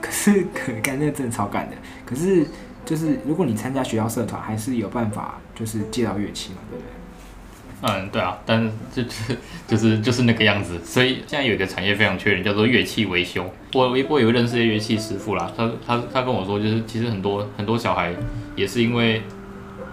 [0.00, 2.46] 可是可干那真的超干的，可是
[2.84, 6.92] 就是如果你参加学校社团，还是有办法就是借到乐器嘛，对不对？
[7.86, 9.36] 嗯，对啊，但是就 就是
[9.68, 13.44] 就是就是那个样子，所以现在有一个产业非常缺人，叫做乐器维修。
[13.74, 18.14] 我我我有认识的乐器师傅啦，他他他跟我说，就是其实很多很多小孩
[18.56, 19.20] 也是因为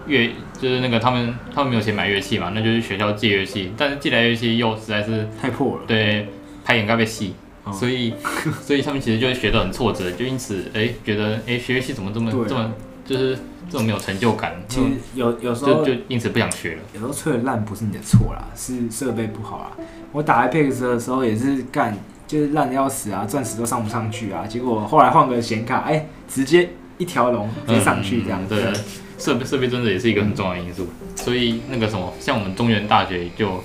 [0.06, 6.26] 乐就是那个他们他们没有钱买乐器嘛，那就是学校借乐器，但是借来乐器又实在是太破了，对，
[6.64, 7.34] 拍眼盖被细。
[7.72, 8.12] 所以，
[8.60, 12.72] 所以他们其实就会学得很挫折，就因此，哎、欸，觉得，哎、欸，学乐器怎么这么、啊、这么，
[13.12, 13.38] 就是
[13.70, 14.54] 这种没有成就感。
[14.68, 16.82] 其实有有时候就就因此不想学了。
[16.94, 19.72] 有时候吹的烂不是你的错啦，是设备不好啦。
[20.12, 21.96] 我打 Apex 的时候也是干，
[22.26, 24.46] 就是烂的要死啊，钻石都上不上去啊。
[24.48, 28.40] 结果后来换个显卡，哎、欸，直接一条龙直接上去这样。
[28.48, 28.72] 对，
[29.18, 30.88] 设备设备真的也是一个很重要的因素。
[31.16, 33.62] 所以那个什么，像我们中原大学就。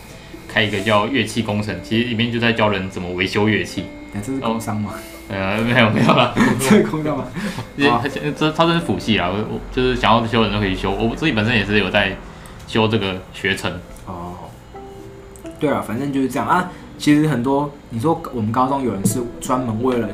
[0.50, 3.84] 开一个叫乐器工程，其实里面就在教人怎么维修乐器。
[4.18, 4.94] 哎，这是工商吗？
[5.30, 7.26] 呃，没有没有了， 这是工商吗？
[7.78, 12.16] 他这他这是辅系啊，我我就是想要修的人都可以修，我自己本身也是有在
[12.68, 13.72] 修这个学程。
[14.08, 14.34] 哦，
[15.60, 16.72] 对啊，反正就是这样啊。
[16.98, 20.10] 其实很多你说我们高中有人是专门为了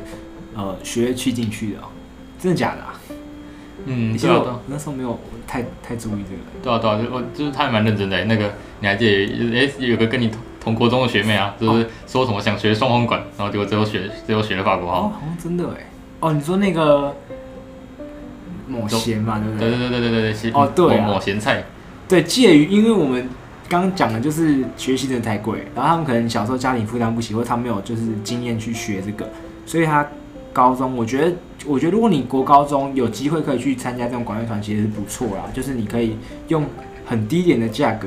[0.54, 1.78] 呃学乐器进去的，
[2.38, 3.00] 真的假的啊？
[3.86, 6.42] 嗯，对啊，那时候没有太太注意这个。
[6.62, 8.22] 对啊对啊，就我就是他还蛮认真的。
[8.26, 9.58] 那个你还记得？
[9.58, 15.02] 哎，有个跟你同同国中的学妹啊，就是说什么想学双簧管，然后结果最后学最后学了法国号。
[15.02, 15.86] 哦，好像真的哎。
[16.20, 17.14] 哦，你说那个
[18.66, 19.68] 某咸嘛，对不对？
[19.70, 20.50] 对对对对对对。
[20.52, 21.62] 哦，对某咸菜。
[22.08, 23.28] 对，介于因为我们
[23.68, 29.28] 刚刚讲的就是学习真的太贵，然后他们可能小时候家庭负担不起，或者他没有就是经验去学这个，
[29.66, 30.06] 所以他。
[30.54, 31.32] 高中，我觉得，
[31.66, 35.42] 我觉得如果你国高中有机会可以去参加这种管乐团，其实是不错啦。
[35.52, 36.64] 就是你可以用
[37.04, 38.06] 很低廉的价格，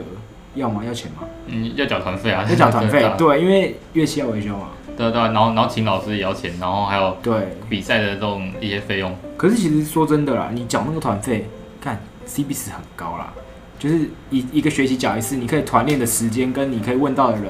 [0.58, 0.82] 要吗？
[0.86, 1.28] 要钱吗？
[1.48, 3.10] 嗯，要缴团费啊，要缴团费。
[3.17, 4.67] 对，因为乐器要维修嘛。
[4.98, 9.15] 对对，然后然后请老师也要钱，然后还有对比赛的这种一些费用。
[9.38, 11.48] 可是其实说真的啦，你缴那个团费，
[11.80, 13.32] 看 CP 值很高啦，
[13.78, 17.46] 就是一一个学期缴一次，你可以团练的时间跟你可以问到的人。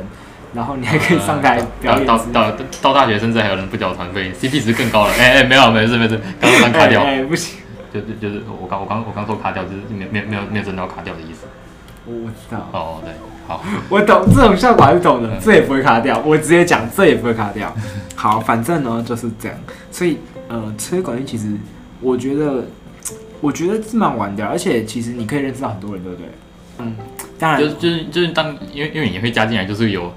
[0.54, 2.08] 然后你还可以上台 表演。
[2.08, 5.14] 到到到，到大学甚至还有人不缴团费，CP 值更高了。
[5.20, 7.04] 哎哎，没有，没事没事，刚刚卡掉。
[7.04, 7.60] 哎，不行，
[7.94, 11.46] 就是就是我刚我刚我刚说卡掉，就是没没没有没有真的要卡掉的意思。
[12.08, 12.70] 我我知道。
[12.72, 13.14] 哦，对，
[13.48, 16.22] 好， 我懂这种效果还是懂的，这也不会卡掉。
[16.26, 17.74] 我直接讲，这也不会卡掉。
[18.16, 19.58] 好，反正呢就是这样。
[19.92, 20.18] 所以
[20.48, 21.52] 呃，吹管乐其实
[22.02, 22.66] 我觉得，
[23.42, 26.28] 我觉得是蛮玩的，而且其实你可以认识到很多人，对不对？
[26.80, 26.96] 嗯，
[27.38, 30.12] 当然，就是就是就是当因为因为你会加进来，就是有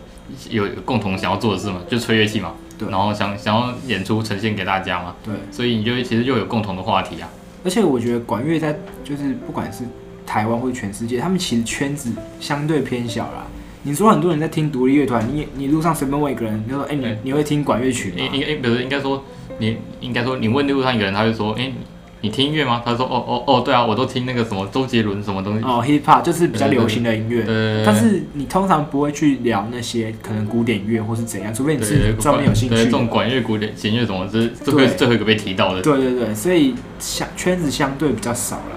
[0.51, 2.53] 有共同想要做的事嘛，就吹乐器嘛。
[2.79, 2.89] 对。
[2.89, 5.15] 然后想想要演出呈现给大家嘛。
[5.25, 5.35] 对。
[5.51, 7.29] 所以你就其实就有共同的话题啊。
[7.65, 9.85] 而且我觉得管乐在就是不管是
[10.31, 13.45] 台湾或者全世界，他们其实圈子相对偏小啦。
[13.83, 19.25] 你说很多人在听独立乐团，你你路上随便问一个人，就说：“哎、欸，你你会听管乐曲吗？”应应不是应该说
[19.59, 21.75] 你应该说你问路上一个人，他就说：“哎、欸，
[22.21, 27.83] 你听音乐吗？”他说：“哦哦哦，对啊，我都听那个什么周杰伦什么东西。”哦，hip hop 就是比较流行的音乐。
[27.85, 32.75] 但是你通常不会去聊那些可能古典乐或是怎样，除非你是专门有兴趣。
[32.77, 35.83] 对，这种管乐、古典、弦乐什么，这是最后最后一个被提到的。
[35.83, 38.77] 对对对，所以相圈子相对比较少了。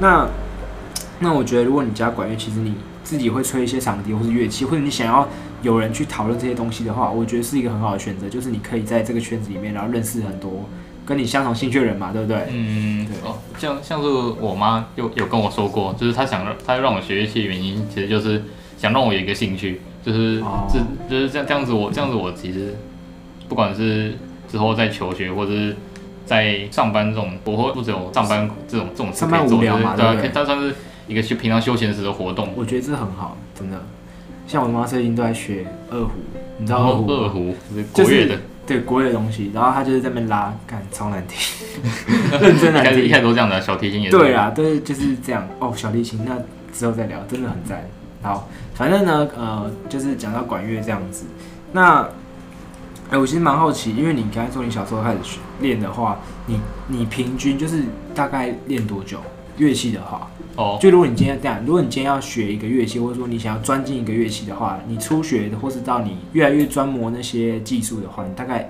[0.00, 0.26] 那
[1.20, 2.74] 那我觉得，如果你家管乐，其实你。
[3.04, 5.28] 自己会吹一些长笛或是乐器，或者你想要
[5.60, 8.26] 有人去讨论这些东西的话，我觉得是一个很好的选择。
[8.30, 10.66] 就是你可以在这个圈子里面，然后认识很多
[11.04, 12.38] 跟你相同兴趣的人嘛，对不对？
[12.50, 13.14] 嗯，对。
[13.28, 18.42] 哦，像像是我妈有有跟我说过，就是她想让她让我学乐器的原因，其实就是
[18.78, 20.78] 想让我有一个兴趣，就是、哦、是
[21.10, 22.74] 就是这样这样子我，我这样子我其实
[23.50, 24.14] 不管是
[24.50, 25.76] 之后在求学或者是
[26.24, 30.74] 在上班这种，我会不只有上班这种这种上班无聊嘛，对，可以，它算是。
[31.06, 33.80] 一个休平常休闲时的活动，我觉得这很好，真的。
[34.46, 36.12] 像我妈最近都在学二胡，
[36.58, 37.10] 你知道二胡？
[37.10, 39.50] 二胡是国乐的，就是、对国乐的东西。
[39.54, 41.66] 然后她就是在那边拉，干超难听，
[42.40, 43.04] 认真难听。
[43.04, 44.16] 一开始都这样的，小提琴也是。
[44.16, 45.48] 对啊，对，就是这样。
[45.58, 46.36] 哦，小提琴那
[46.72, 47.82] 之后再聊，真的很赞。
[48.22, 51.24] 好，反正呢，呃，就是讲到管乐这样子。
[51.72, 52.02] 那，
[53.08, 55.18] 哎、欸，我其实蛮好奇，因为你刚才说你小时候开始
[55.60, 57.82] 练的话，你你平均就是
[58.14, 59.18] 大概练多久？
[59.56, 60.28] 乐器的话？
[60.56, 68.68] 哦，就如果你今天这样，如果你今天要学一个乐器，或者说你想要专进一个乐器的话，你初学的，或是到你越来越专磨那些技术的话，你大概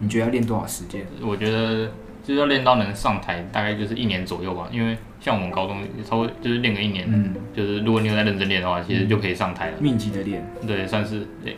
[0.00, 1.06] 你觉得要练多少时间？
[1.22, 1.90] 我觉得
[2.22, 4.68] 就是要练到能上台，大概就是一年左右吧。
[4.70, 9.76] 因为像我们高中稍微就是练个一年，嗯，就是如果你有在认真练的话，其实就可以上台了。
[9.80, 11.56] 密集的练，对，算是对。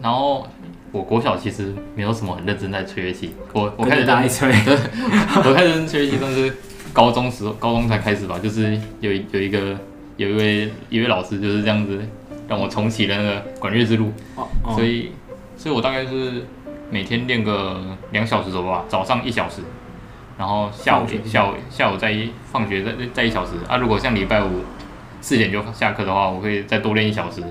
[0.00, 0.46] 然后
[0.92, 4.76] 我国小其实没有什么很认真在吹乐器，我我开始在吹，对，
[5.44, 6.54] 我开始吹乐器但是。
[6.92, 9.78] 高中时候，高中才开始吧，就是有有一个
[10.16, 12.00] 有一位一位老师就是这样子
[12.46, 15.12] 让我重启了那个管乐之路，哦哦、所以
[15.56, 16.44] 所以我大概是
[16.90, 19.62] 每天练个两小时左右吧，早上一小时，
[20.36, 23.78] 然后下午下午下午再一放学再再一小时啊。
[23.78, 24.60] 如果像礼拜五
[25.20, 27.42] 四点就下课的话，我会再多练一小时，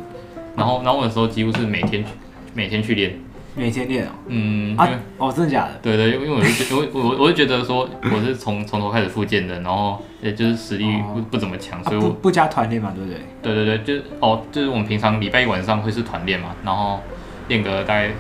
[0.56, 2.06] 然后然后我的时候几乎是每天
[2.54, 3.19] 每天去练。
[3.53, 4.87] 每天练哦，嗯啊，
[5.17, 5.79] 哦，真的假的？
[5.81, 13.19] 对对，因为我就觉我我我就觉得说我是从从头开始复健的，然后也就是实力不、哦、不怎么强，所以我、啊、不不加团练嘛，对不对？
[13.41, 17.01] 对对对，就是哦，就是我们平常礼拜一晚上会是团练嘛，然后
[17.49, 18.11] 练个大概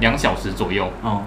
[0.00, 1.22] 两小时左右，哦，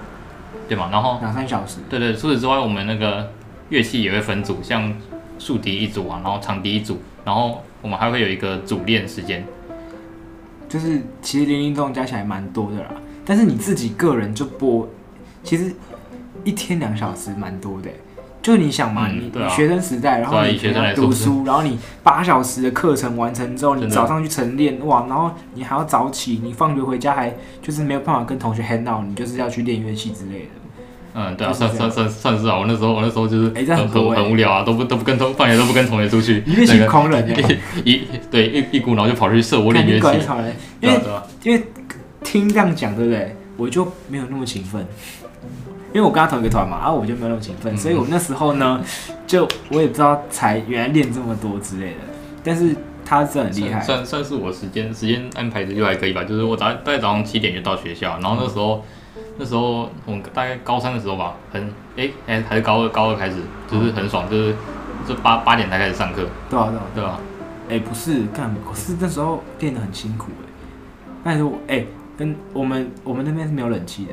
[0.68, 1.78] 对嘛，然后两三小时。
[1.88, 3.32] 对对，除此之外，我们那个
[3.70, 4.92] 乐器也会分组，像
[5.38, 9.46] 竖笛一组啊，然后长笛一组，然后我们还会有一个组练时间，
[10.68, 12.90] 就是其实零零总加起来蛮多的啦。
[13.26, 14.88] 但是你自己个人就播，
[15.44, 15.74] 其实
[16.44, 17.90] 一天两小时蛮多的，
[18.42, 30.46] 就你想嘛，你你学生时代，然后你学生读书，然后你八小时的课程完成之后，你早上去晨练，哇，然后你还要早起，你放学回家还就是没有办法跟同学 hang out，你就是要去练乐器之类的。
[31.16, 37.30] 嗯，对啊，算算算算是啊，我那时候我那时候就是很很很无聊啊，都不都不跟同放学都不跟同学出去， 乐器狂人，
[37.86, 40.08] 一对一一股脑就跑去社我练乐器，
[40.82, 41.00] 因为
[41.44, 41.64] 因为。
[42.24, 43.36] 听这样讲，对不对？
[43.56, 44.82] 我就没有那么勤奋，
[45.94, 48.82] 因为我跟他同一个团嘛，然后我就没有那么勤奋，所以我那时候呢，
[49.28, 51.98] 就我也不知道才原来练这么多之类的。
[52.44, 56.24] 但是他是很厉害，算算是我时间时间安排的就还可以吧。
[56.24, 58.84] 就是我早大概早上七点就到学校，然后那时候
[59.38, 63.36] 那时候我大概高三的时候吧，很哎哎还是高二高二开始，
[63.70, 64.56] 就是很爽，就是
[65.08, 66.28] 就八八点才开始上课。
[66.50, 67.20] 对啊对啊对啊。
[67.70, 70.50] 哎不是干，可是那时候练得很辛苦哎。
[71.24, 71.86] 但是我哎。
[72.18, 74.12] 跟我们我们那边是没有冷气的。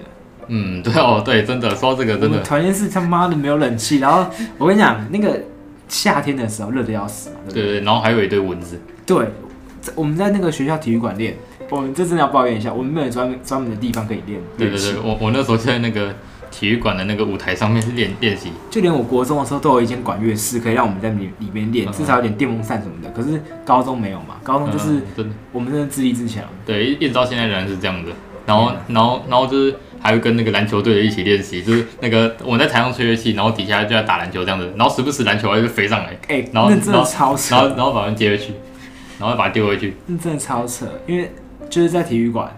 [0.48, 2.40] 嗯，对哦，对，真的说这个真的。
[2.40, 4.26] 团练室他妈的没有冷气，然后
[4.58, 5.40] 我跟你讲，那个
[5.88, 7.62] 夏天的时候热的要死嘛，对不对？
[7.62, 8.80] 对对，然后还有一堆蚊子。
[9.06, 9.26] 对，
[9.94, 11.36] 我们在那个学校体育馆练，
[11.68, 14.40] 我们这真的要抱怨一下，我们没有专门专门的地方可以练。
[14.58, 16.14] 对对对，我我那时候就在那个。
[16.50, 23.10] 体育馆的那个舞台上面练练习，就连我国中的时候都有一间管乐室，可以让我们在里里面练，至少有点电风扇什么的。
[23.10, 26.44] 可是高中没有嘛，高中就是真的，我们真的自立自强。
[26.66, 28.10] 对，一直到现在仍然是这样的。
[28.46, 38.52] 然后，然后，然后就是还会跟那个篮球队的一起练习，就是那个我们在台上吹乐器，然后底下就在打篮球这样子，然后时不时篮球还会飞上来，哎，然后那真的超扯，然后然后把人接回去。
[39.18, 39.94] 然后把它丢回去。
[40.06, 41.30] 那真的超扯，因为
[41.68, 42.50] 就是在体育馆，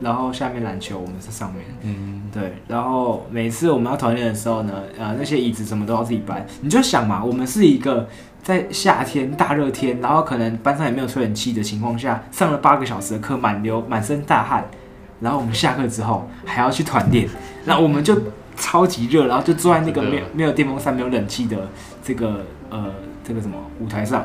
[0.00, 1.62] 然后下面篮球，我们是上面。
[1.82, 2.52] 嗯，对。
[2.68, 6.46] 然后每次我们要团练的时候呢，呃，那些椅子什么都要自己搬。
[6.60, 8.06] 你就想嘛，我们是一个
[8.42, 14.64] 在夏天大热天，然后可能班上也没有吹冷气的情况下，上了八个小时的课，满流满身大汗，
[15.20, 17.28] 然后我们下课之后还要去团练，
[17.64, 18.16] 那我们就
[18.56, 21.68] 超级热，然后就坐在那个没有没有电风扇、没有冷气的
[22.04, 22.92] 这个呃
[23.24, 24.24] 这个什么舞台上。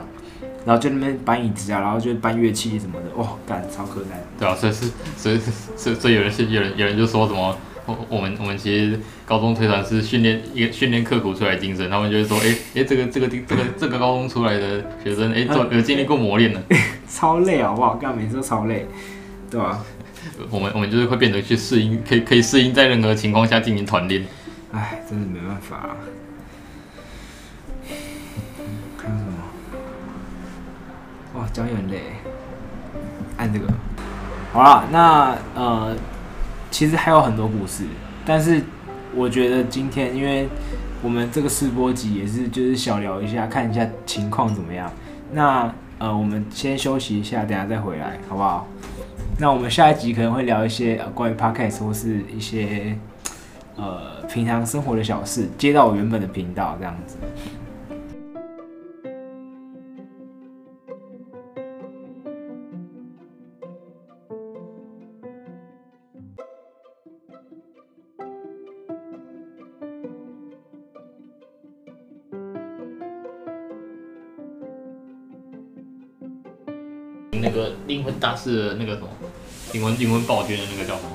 [0.63, 4.21] 然后就那边搬椅子啊，然后就搬乐器什么的，哇，干超可爱。
[4.37, 5.39] 对啊，所以是，所以
[5.75, 7.57] 所以所以有人是有人有人就说什么，
[7.91, 16.61] 我 我们我们其实高中推团是训练一个训练刻苦出来的精神，他们就会说，哎哎，这个这个这个这个高中出来的学生，哎，做有经历过磨练的，
[17.09, 17.95] 超累好不好？
[17.95, 18.87] 干每次都超累，
[19.49, 19.85] 对吧、啊？
[20.49, 24.25] 我们我们就是会变得去适应，可以可以适应在任何情况下进行团练。
[24.71, 25.97] 哎，真的没办法、啊。
[31.33, 32.01] 哇，脚有点累，
[33.37, 33.65] 按这个，
[34.51, 35.95] 好了，那呃，
[36.71, 37.83] 其实还有很多故事，
[38.25, 38.63] 但是
[39.13, 40.47] 我觉得今天，因为
[41.03, 44.91] 我们这个试播集也是就是小聊一下，看一下情况怎么样。
[45.33, 48.67] 那呃，我们先休息一下，等下再回来，好不好？
[49.37, 52.97] 那我们下一集可能会聊一些关于 Podcast 或是一些
[53.75, 57.17] 呃平常生活的小事，接到我原本的频道这样子。
[78.19, 79.07] 大师的那个什么
[79.73, 81.09] 灵魂灵魂暴君的那个叫什么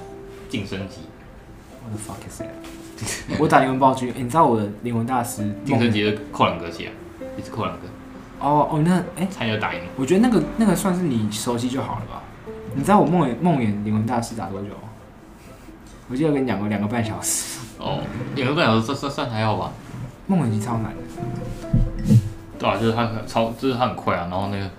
[0.49, 1.01] 晋升级
[1.83, 3.37] ？What the fuck is that？
[3.39, 6.93] 我打灵魂暴君，欸，你知道我的灵魂大师晋升级的扣两个血啊，
[7.37, 7.83] 一直扣两个。
[8.39, 9.81] 哦哦，那哎，才有打赢。
[9.97, 12.23] 我觉得那个那个算是你熟悉就好了吧？
[12.75, 14.69] 你知道我梦魇梦魇灵魂大师打多久？
[16.09, 17.59] 我记得跟你讲过两个半小时。
[17.79, 18.01] 哦，
[18.35, 19.73] 两个半小时算算算还好吧？
[20.27, 21.03] 梦魇级超难的。
[22.59, 24.71] 对啊，就是他超，就是他很快啊，然后那个。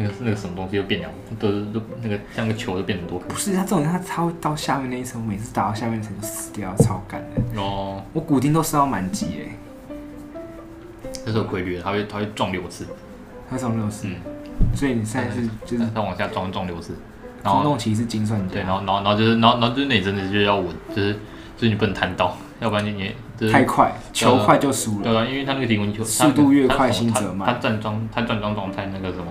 [0.00, 1.08] 那个那个什么东西又变了，
[1.40, 3.18] 都都那个像个球就变很多。
[3.18, 7.60] 不是，它这种它超到下面那一层，我每次打到下面那层就死掉，超干的。
[7.60, 8.00] 哦。
[8.12, 11.10] 我骨钉都烧到满级哎。
[11.26, 12.86] 这是有规律的，它会它会撞六次。
[13.50, 14.06] 它会撞六次。
[14.06, 14.14] 嗯。
[14.72, 16.94] 所以你现在是就是它往下撞撞六次。
[17.42, 21.12] 空洞骑士精算对，然后然后然后就是然后然后就是那真的就是要稳，就是
[21.56, 25.04] 就是你不能弹刀，要不然你你、就是、太快，球快就输了。
[25.04, 27.48] 对啊，因为他那个灵魂球速度越快心则慢。
[27.48, 29.24] 他站桩他站桩状态那个什么。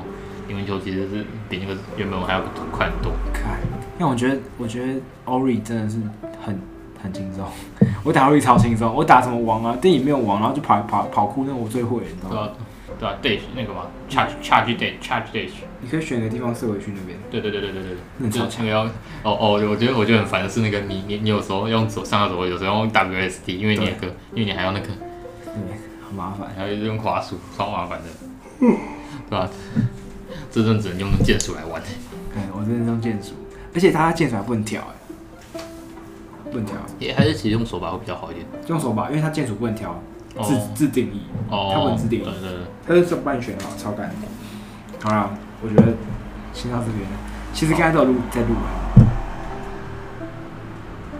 [0.48, 3.12] 灵魂球其实是比那个原本我还要快很多。
[3.34, 3.60] 看，
[4.00, 4.94] 因为我觉得，我觉得
[5.26, 5.98] Ori 真的是
[6.44, 6.60] 很
[7.02, 7.46] 很轻松。
[8.04, 9.78] 我打 Ori 超轻松，我打什么王啊？
[9.82, 12.50] 电影没有王，然后就跑跑跑酷，那我最会，你知道吗？
[13.00, 15.52] 对啊，，Dash 那个嘛，Charge Charge Dash Charge Dash。
[15.82, 17.16] 你可以选个地方射回去那边。
[17.30, 17.98] 对对对对对对。
[18.18, 18.66] 那超强。
[18.66, 18.90] 要哦
[19.24, 25.54] 哦，我觉得我觉得很烦的是那个你你你有时候用左上下左，有时候用 WSD，因为你那个因为你还要那个，对，
[26.08, 28.06] 很麻烦，还要用滑鼠，超麻烦的。
[28.66, 28.76] 嗯。
[29.30, 29.50] 对吧？
[30.58, 31.80] 这阵只能用剑鼠来玩。
[32.34, 33.34] 对，我这阵用剑鼠，
[33.76, 34.82] 而且它剑鼠还不能调，
[35.54, 35.62] 哎，
[36.52, 36.76] 不能调。
[36.98, 38.44] 也还是其实用手把会比较好一点。
[38.66, 40.02] 用手把，因为它剑鼠不能调，
[40.42, 41.22] 自自定义。
[41.52, 41.72] 哦。
[41.76, 42.24] 它不能自定义。
[42.24, 42.60] 对对对。
[42.88, 44.12] 它是这半选好，超干。
[45.04, 45.30] 好了，
[45.62, 45.94] 我觉得
[46.56, 47.08] 先到这边。
[47.54, 48.48] 其实刚才都有录在录。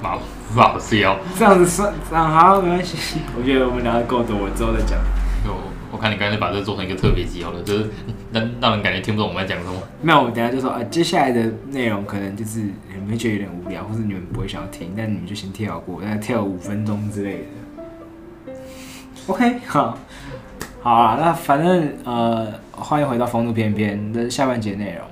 [0.02, 0.20] 好，
[0.52, 3.20] 不好是要这样子算，这样好没关系。
[3.38, 4.98] 我觉得我们聊的够多，我之后再讲。
[5.90, 7.90] 我看你刚才把这做成一个特别集好了，就是
[8.32, 9.82] 让让人感觉听不懂我们在讲什么。
[10.02, 17.46] 没有，我等下就说啊，接下来的内容可能就是你们会觉得有点无聊，或者你们不会想要听，但你们就先跳过，大概跳五分钟之类
[18.46, 18.54] 的。
[19.28, 19.98] OK，好，
[20.82, 25.06] 好啊，那反正呃，欢迎回到风度翩翩的下半节内容。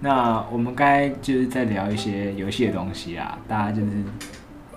[0.00, 3.90] 那我们该就是在聊一些游戏的东西啊，大家就是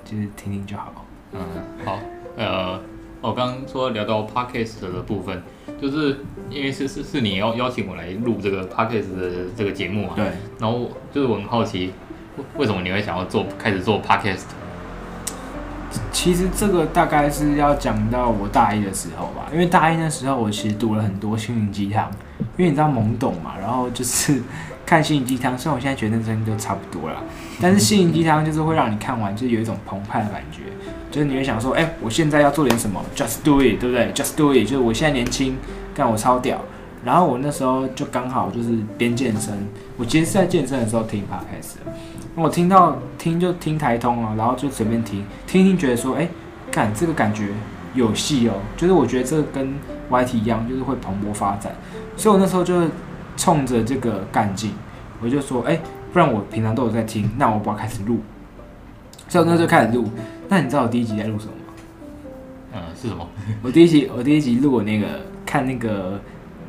[0.04, 1.06] 就是听听就好。
[1.34, 1.39] 嗯，
[1.84, 2.00] 好，
[2.38, 2.80] 呃。
[3.21, 5.41] 我刚刚说聊到 podcast 的部分，
[5.82, 10.13] 就是因为是是是你要邀请我来录这个 podcast 的这个节目嘛？
[10.15, 10.25] 对。
[10.60, 11.91] 然后就是我很好奇，
[12.58, 14.43] 为什么你会想要做开始做 podcast？
[16.12, 22.12] 其实这个大概是要讲到我大一的时候吧，因为大一那时候我其实读了很多心灵鸡汤，
[22.58, 24.41] 因为你知道懵懂嘛，然后就是
[24.85, 27.17] 看心灵鸡汤，虽然我现在觉得那声音都差不多啦，
[27.62, 30.63] 但是心灵鸡汤就是会让你看完就是有一种澎湃的感觉。
[31.12, 35.56] 就是你会想说，哎、欸，我现在要做点什么，just do it，对不对？just do it，就是我现在年轻，
[35.96, 36.62] 但我超屌。
[37.04, 39.56] 然后我那时候就刚好就是边健身，
[39.96, 41.75] 我其实是在健身的时候听 podcast，
[42.33, 46.29] 我听到听就听台通了，然后就随便听，听听觉得说，哎、欸，
[46.71, 47.50] 干这个感觉
[47.93, 49.75] 有戏哦，就是我觉得这个跟
[50.10, 51.71] YT 一样，就是会蓬勃发展。
[52.17, 52.89] 所以我那时候就
[53.37, 54.71] 冲着这个干劲，
[55.21, 55.81] 我就说，哎、欸，
[56.12, 58.19] 不然我平常都有在听，那我不要开始录。
[59.27, 60.10] 所以我那时候开始录。
[60.50, 61.73] 那你知道我第一集在录什么吗？
[62.73, 63.27] 嗯，是什么？
[63.62, 65.08] 我第一集我第一集录我那个
[65.46, 66.19] 看那个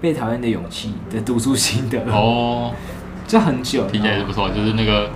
[0.01, 2.73] 被讨厌的勇气的读书心得哦，
[3.27, 5.11] 这很久，听起来是不错，就是那个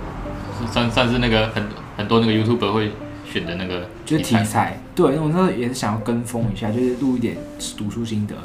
[0.71, 1.63] 算算是那个很
[1.97, 2.91] 很多那个 YouTuber 会
[3.25, 4.81] 选的那个，就是题材。
[4.95, 7.37] 对，我那时候也是想要跟风一下，就是录一点
[7.77, 8.35] 读书心得。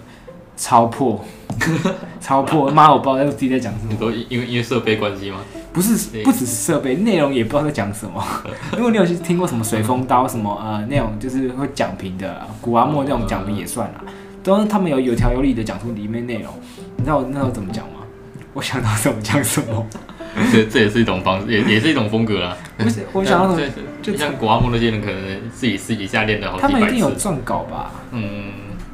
[0.59, 1.23] 超破，
[2.19, 2.71] 超破！
[2.71, 3.89] 妈，我不知道自己在讲什么。
[3.91, 5.37] 你说因为因为设备关系吗？
[5.71, 8.25] 不是，不只是设备，内容也不知道在讲什么。
[8.79, 14.01] 因为你有去听过什么水风刀什么呃那种就是会讲评的古阿莫那种讲评也算啦，
[14.47, 16.53] 都是他们有有条有理的讲出里面内容。
[16.97, 18.01] 你知道我那时候怎么讲吗？
[18.53, 19.87] 我想到怎么讲什么。
[20.53, 22.57] 这这也是一种方式，也也是一种风格啦。
[22.79, 23.73] 不是，我想到什么？
[24.03, 26.75] 就像古阿莫那些人，可能自己私底下练的好几百次。
[26.75, 27.91] 他们一定有撰稿吧？
[28.13, 28.45] 嗯。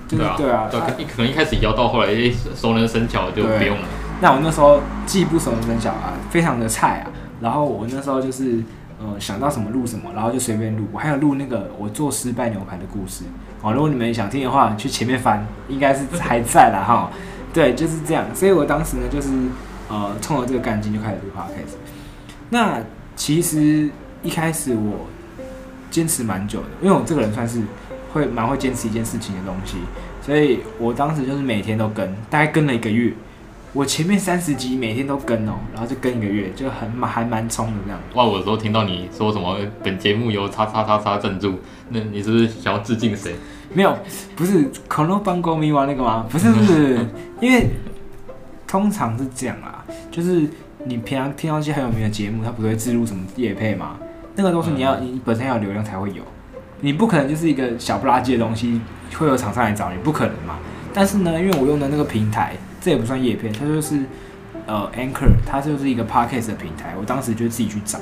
[0.08, 0.80] 对啊，对啊，可
[1.16, 2.08] 可能一开始要到后来
[2.54, 3.84] 熟能生巧就不用了。
[4.20, 7.10] 那我那时候既不熟能生巧啊，非常的菜啊。
[7.40, 8.62] 然后我那时候就是
[9.00, 10.84] 呃想到什么录什么，然后就随便录。
[10.92, 13.24] 我还有录那个我做失败牛排的故事
[13.62, 13.72] 哦。
[13.72, 17.10] 如果你们想听的话，去前面翻，应该是还在啦哈。
[17.54, 18.26] 对，就是这样。
[18.34, 19.30] 所以我当时呢，就是
[19.88, 21.76] 呃冲着这个干劲就开始录 podcast。
[22.50, 22.78] 那
[23.16, 23.88] 其实
[24.22, 25.06] 一开始我
[25.90, 27.62] 坚持蛮久的，因为我这个人算是。
[28.12, 29.78] 会蛮会坚持一件事情的东西，
[30.20, 33.10] 所以我当时就是每天都跟，大概跟了一个月。
[33.72, 37.98] 我前面三十集每天都跟哦，然后就跟一个月，就很还蛮冲的这样。
[38.12, 41.58] 哇，我有时候听到你说什么本节目由叉叉叉叉赞助，
[41.88, 43.34] 那你是不是想要致敬谁？
[43.74, 43.96] 没有，
[44.36, 46.26] 不是可能帮国民玩那个吗？
[46.30, 47.06] 不是不是，
[47.40, 47.70] 因为
[48.66, 50.48] 通常是这样啊，就是
[50.84, 53.96] 你平常听到一些很有名的节目，它不会置入什么业配吗？
[54.34, 56.22] 那个都是你要你本身要有流量才会有。
[56.80, 58.80] 你不可能就是一个小不拉几的东西，
[59.16, 60.58] 会有厂商来找你，不可能嘛。
[60.92, 64.00] 但是呢，因为我用的那个平台，这也不算叶片，它就是
[64.66, 66.94] 呃 Anchor，它就是一个 Podcast 的平台。
[66.98, 68.00] 我当时就自己去找，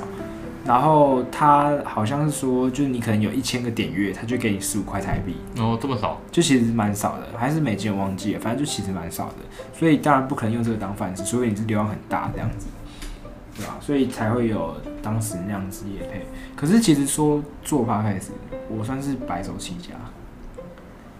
[0.65, 5.35] 然后他好像是说，就是你可能有一千个点阅，他就给你十五块台币。
[5.57, 6.19] 哦，这么少？
[6.31, 9.35] 就其实蛮少的，还是美金我忘记了，反正就其实蛮少的。
[9.73, 12.67] 所以当然不可能用这个当饭吃，除非你是流量很大这样子。
[13.53, 13.77] 对吧？
[13.81, 16.25] 所以才会有当时那样子业配。
[16.55, 18.29] 可是其实说做 podcast，
[18.69, 19.89] 我算是白手起家。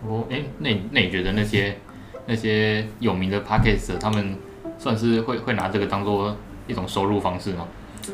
[0.08, 1.78] 哦，哎、欸，那你那你觉得那些
[2.26, 4.34] 那些有名的 podcast，他们
[4.80, 6.34] 算是会会拿这个当做
[6.68, 7.68] 一种收入方式吗？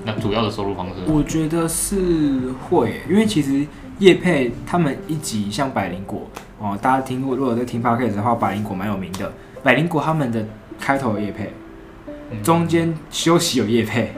[0.05, 0.95] 那主要的收入方式？
[1.07, 3.65] 我觉得是会，因为其实
[3.99, 6.29] 叶配他们一集像百灵果
[6.59, 9.31] 哦，大家听过，如果在听 podcast 的话，百灵果蛮有名的。
[9.63, 10.45] 百灵果他们的
[10.79, 11.51] 开头叶配。
[12.43, 14.11] 中间休息有叶配，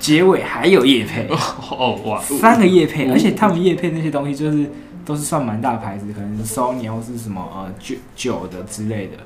[0.00, 4.68] 结尾还有叶配哦哇，三个叶配，而且他们叶配那些东西就是
[5.04, 9.18] 都是算蛮大牌子，可能是 Sony 或是什么呃酒酒的之类的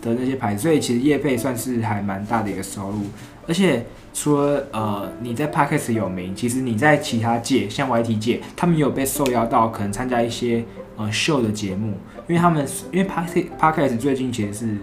[0.00, 3.06] 的那些牌子，所以其实叶配算是还蛮大的一个收入。
[3.52, 3.84] 而且
[4.14, 10.64] 除了呃你在 Podcast 有名，其实你在其他界像 YT 界，他们也有被受邀到可能参加一些
[10.96, 11.88] 呃秀的节目，
[12.26, 14.76] 因为他们因为 Podcast 最近其实是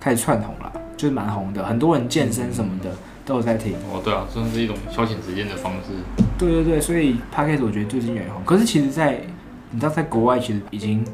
[0.00, 0.72] 开始窜红了。
[0.96, 2.90] 就是蛮红的，很多人健身什么的
[3.26, 3.74] 都有在听。
[3.92, 5.90] 哦，对啊，算是一种消遣时间的方式。
[6.38, 8.40] 对对对，所以 Podcast 我觉得最近也红。
[8.46, 9.20] 可是其实在，在
[9.72, 11.04] 你知道，在国外其实已经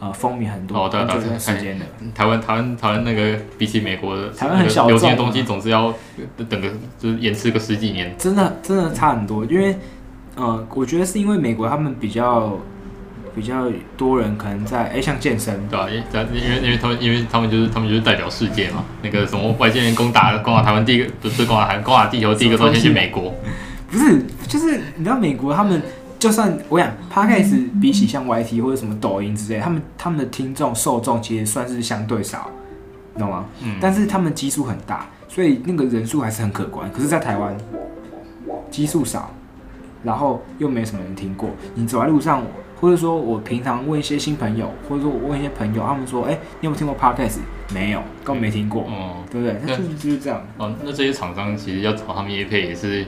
[0.00, 1.84] 呃风靡很多，哦对时间的。
[2.14, 5.92] 台湾台湾台湾那个比起美国的，台湾很小众，流行的东西总是要
[6.48, 6.68] 等个
[6.98, 8.14] 就是延迟个十几年。
[8.18, 9.76] 真的真的差很多，因为
[10.36, 12.58] 呃，我觉得是因为美国他们比较。
[13.36, 16.26] 比较多人可能在哎、欸，像健身对吧、啊？
[16.34, 18.84] 因为因为他们因为他们就是他们就是代表世界嘛。
[19.00, 23.32] 那个什么外星人攻打攻打台湾第一个不是攻打台攻打地球第一个都先去美国，
[23.92, 25.80] 不是就是你知道美国他们
[26.18, 32.50] 就算我想 Podcast 比起像 YT 或者什么抖音之类，他们他们的听众受众其实算是相对少，
[33.14, 33.46] 你懂吗？
[33.62, 33.76] 嗯。
[33.80, 36.90] 但是他们基数很大，所以那个人数还是很可观。
[36.92, 37.56] 可是，在台湾
[38.70, 39.30] 基数少，
[40.02, 42.42] 然后又没什么人听过，你走在路上。
[42.80, 47.38] 或者说，我平常问一些新朋友，或者说我问一些朋友，他们说：“哎、欸，你有没有听过 Podcast？”
[47.74, 49.56] 没有，根本没听过，嗯，对不对？
[49.66, 50.40] 那就是就是这样。
[50.58, 53.04] 哦，那这些厂商其实要找他们业配也是，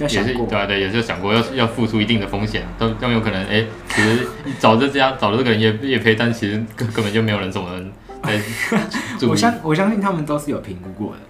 [0.00, 3.40] 要想过，对对，也是想过要要付出一定的风险，都都有可能。
[3.44, 4.26] 哎、欸，其实
[4.58, 7.92] 找这家找这个人也也赔，但其实根 根本就没有人怎么人
[8.22, 8.40] 在。
[9.28, 11.20] 我相我相信他们都是有评估过的，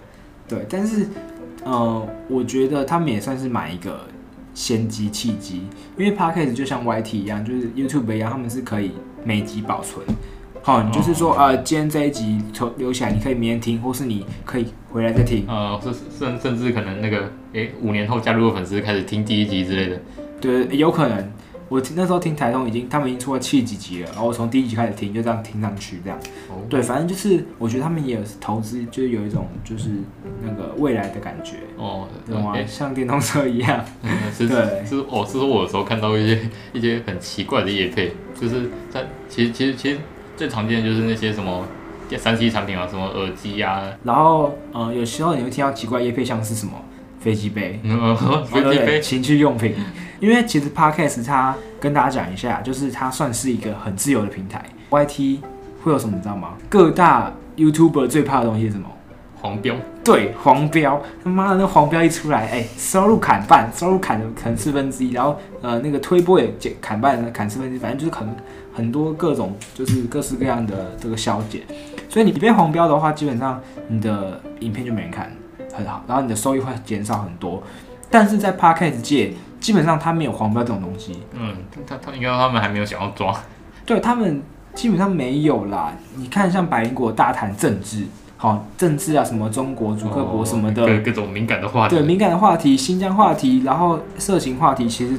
[0.47, 0.65] 对。
[0.69, 1.07] 但是，
[1.63, 4.07] 呃，我觉得他们也算是买一个。
[4.53, 5.65] 先机契机，
[5.97, 8.91] 因为 Podcast 就像 YT 一样，就是 YouTube 一样，他们是可以
[9.23, 10.05] 每集保存。
[10.63, 15.43] 好，你就是说，呃，今天这一集留留起来，你可以明天听，或是你可以回来再听。
[15.47, 19.99] 呃，甚甚甚至可能那个，诶，五年后加入的粉丝开始听第一集之类的。
[20.39, 21.31] 对，有可能。
[21.67, 26.19] 我听那时候听台通已经，他们已经出了七几集了，然后我从第一集开始听，就这样听上去，这样。
[26.49, 26.61] 哦。
[26.69, 29.89] 对，反正就是我觉得他们也有投资，就是有一种就是
[30.43, 31.53] 那个未来的感觉。
[31.77, 32.07] 哦。
[32.29, 32.53] 懂吗？
[32.67, 33.83] 像电动车一样。
[34.03, 34.85] 嗯、是对。
[34.85, 36.41] 是哦，是说我有时候看到一些
[36.73, 39.99] 一些很奇怪的业配，就是在其实其实其实
[40.41, 41.63] 最常见的就是那些什么
[42.17, 43.83] 三 C 产品啊，什么耳机啊。
[44.03, 46.71] 然后呃，有时候你会听到奇怪叶配，像是什么？
[47.19, 48.17] 飞机杯，嗯，
[48.47, 49.75] 飞机杯，情趣用品。
[50.19, 54.65] 因为其实 Podcast 它跟大家讲一下，就是它算是一个很自由的平台。
[54.89, 55.37] YT
[55.83, 56.53] 会有什么你知道吗？
[56.67, 58.87] 各大 YouTuber 最怕的东西是什么？
[59.39, 59.75] 黄标。
[60.03, 60.99] 对，黄标。
[61.23, 68.35] 他妈的，那黄标一出来，哎、欸，收入砍半，收入砍了砍四分之一，然后呃，那个推波也减砍半，砍四分之一，反正就是可能
[68.73, 71.61] 很多各种就是各式各样的这个消减。
[72.09, 75.31] 所以你被黄标的话，基本上你的影片就没人看。
[75.73, 77.63] 很好，然后你的收益会减少很多，
[78.09, 81.19] 但是在 Podcast 界，基本上他没有黄标这种东西。
[81.31, 81.55] 嗯，
[81.87, 83.33] 他他应该他们还没有想要抓，
[83.85, 84.43] 对他们
[84.75, 85.93] 基本上没有啦。
[86.17, 88.03] 你看，像百灵果大谈政治，
[88.35, 95.17] 好政治啊，什么中国、主克国什么的，各种敏感的话题，对敏感的话题，新疆话题，然后色情话题，其实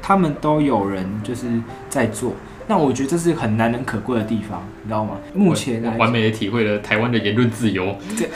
[0.00, 2.34] 他们都有人就是在做。
[2.72, 5.18] 那我觉得这是很难能可贵的地方，你知道吗？
[5.34, 7.94] 目前来完美的体会了台湾的言论自由。
[8.16, 8.26] 对。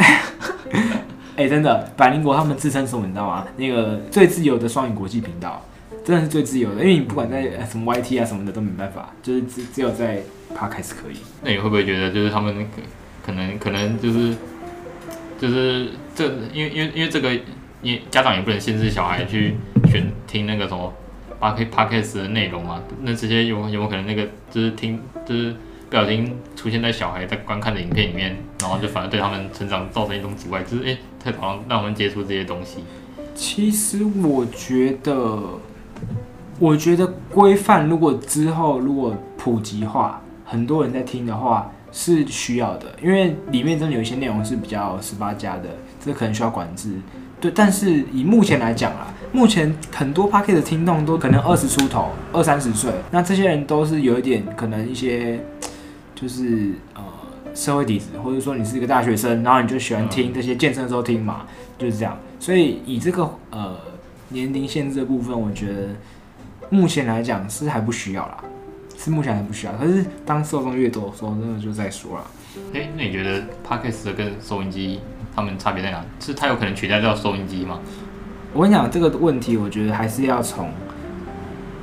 [1.36, 3.46] 哎、欸，真的，百灵国他们自称什么，你知道吗？
[3.56, 5.64] 那个最自由的双语国际频道，
[6.04, 10.20] 真的是最自由的，因为你不管在什么 YT 啊什么的都没办法，就是只只有在
[10.54, 11.16] Podcast 可以。
[11.42, 12.82] 那你会不会觉得，就是他们可
[13.24, 14.36] 可能可能就是
[15.40, 17.30] 就是这，因为因为因为这个，
[17.80, 19.56] 你家长也不能限制小孩去
[19.86, 20.92] 选听那个什么
[21.40, 22.82] Podcast 的内容嘛？
[23.02, 25.54] 那这些有有没有可能那个就是听就是。
[25.88, 32.78] 不小心出现在小孩在观看的影片里面，然后就反而对他们成长造成一种阻碍，就是诶、欸，太早让我们接触这些东西。
[33.36, 35.40] 其实我觉得，
[36.58, 45.68] 我觉得规范如果之后如果普及化，很多人在听的话是需要的，因为里面真的有一些内容是比较十八加的，
[46.04, 46.96] 这可能需要管制。
[47.40, 55.40] 对，但是以目前来讲啊，目前很多 Podcast 的听众都可能二十出头，二三十岁，那这些人都是有一点可能一些。
[56.18, 57.02] 就是呃
[57.54, 61.42] 社会底子，或者说你是一个大学生，然后你就喜欢听这些健身的时候听嘛，
[61.76, 62.18] 就是这样。
[62.40, 63.76] 所以以这个呃
[64.30, 65.88] 年龄限制的部分，我觉得
[66.70, 68.42] 目前来讲是还不需要啦，
[68.96, 69.74] 是目前还不需要。
[69.74, 72.24] 可是当受众越多，说真的就再说了。
[72.72, 75.00] 诶、欸，那你觉得 Podcast 跟收音机
[75.34, 76.02] 他们差别在哪？
[76.18, 77.78] 是它有可能取代掉收音机吗？
[78.56, 80.70] 我跟你讲这个问题，我觉得还是要从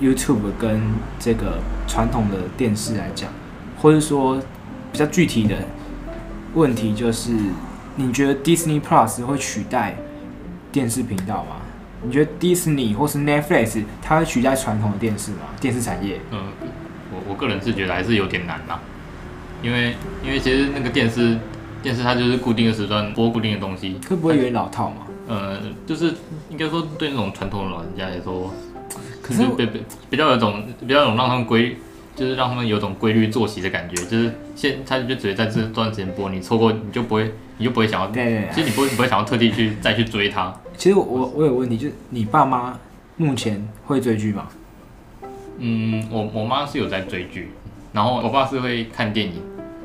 [0.01, 0.82] YouTube 跟
[1.19, 3.30] 这个传统的电视来讲。
[3.80, 4.41] 或者说
[4.91, 5.55] 比较具体的
[6.55, 7.32] 问题就是，
[7.95, 9.95] 你觉得 Disney Plus 会取代
[10.71, 11.57] 电视频道吗？
[12.01, 15.41] 你觉得 Disney 或是 Netflix 它会取代传统的电视吗？
[15.61, 16.19] 电视产业？
[16.32, 16.39] 嗯，
[17.13, 18.80] 我我个人是觉得还是有点难啦，
[19.61, 19.95] 因为
[20.26, 21.38] 因为其实那个电视
[21.84, 25.05] 电视它就是固定的时段播固定的东西，会不会有点老套嘛？
[25.28, 26.13] 嗯，就是
[26.49, 28.51] 应该说对那种传统的老人家来说，
[29.21, 31.78] 可是比比比较有种比较有种让他们规。
[32.15, 38.07] 就是让他们有种规律作息的感觉，就是现他就只会在这段时间播，你错过你就不会，你就不会想要。
[38.09, 38.49] 对对对。
[38.53, 40.53] 其实你不会，你不会想要特地去再去追他。
[40.78, 42.78] 其实我我我有个问题，就是你爸妈
[43.17, 44.47] 目前会追剧吗？
[45.57, 47.49] 嗯，我我妈是有在追剧，
[47.93, 49.41] 然后我爸是会看电影，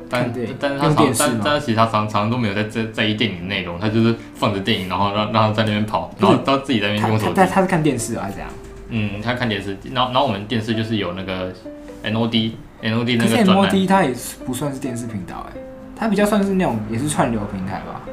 [0.09, 7.33] 但但是他常但但是其实他常常都没有在在在意电影的内容，他就是放着电影，然后让让他在那边跑，然后他自己在那边用手机。
[7.35, 8.49] 但他是看电视还是怎样？
[8.89, 11.53] 嗯，他看电视，然后然后我们电视就是有那个。
[12.01, 15.59] N O D N O D 那个 N O D 它也不算是电视频道哎，
[15.97, 18.03] 它比较算是那种也是串流平台吧。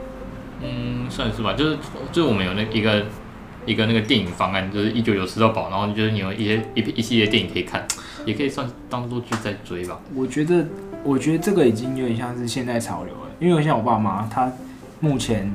[0.61, 1.79] 嗯，算是吧，就是
[2.11, 3.07] 就是我们有那一个
[3.65, 7.87] 一个那个电影方案，就是一九九吃到饱，然后就是你有一些一一系列电影可以看，
[8.27, 9.99] 也可以算当做剧在追吧。
[10.15, 10.67] 我觉得
[11.03, 14.53] 我觉得这个已经有点像是现代潮流了，因为像我爸妈，他
[15.01, 15.51] 目前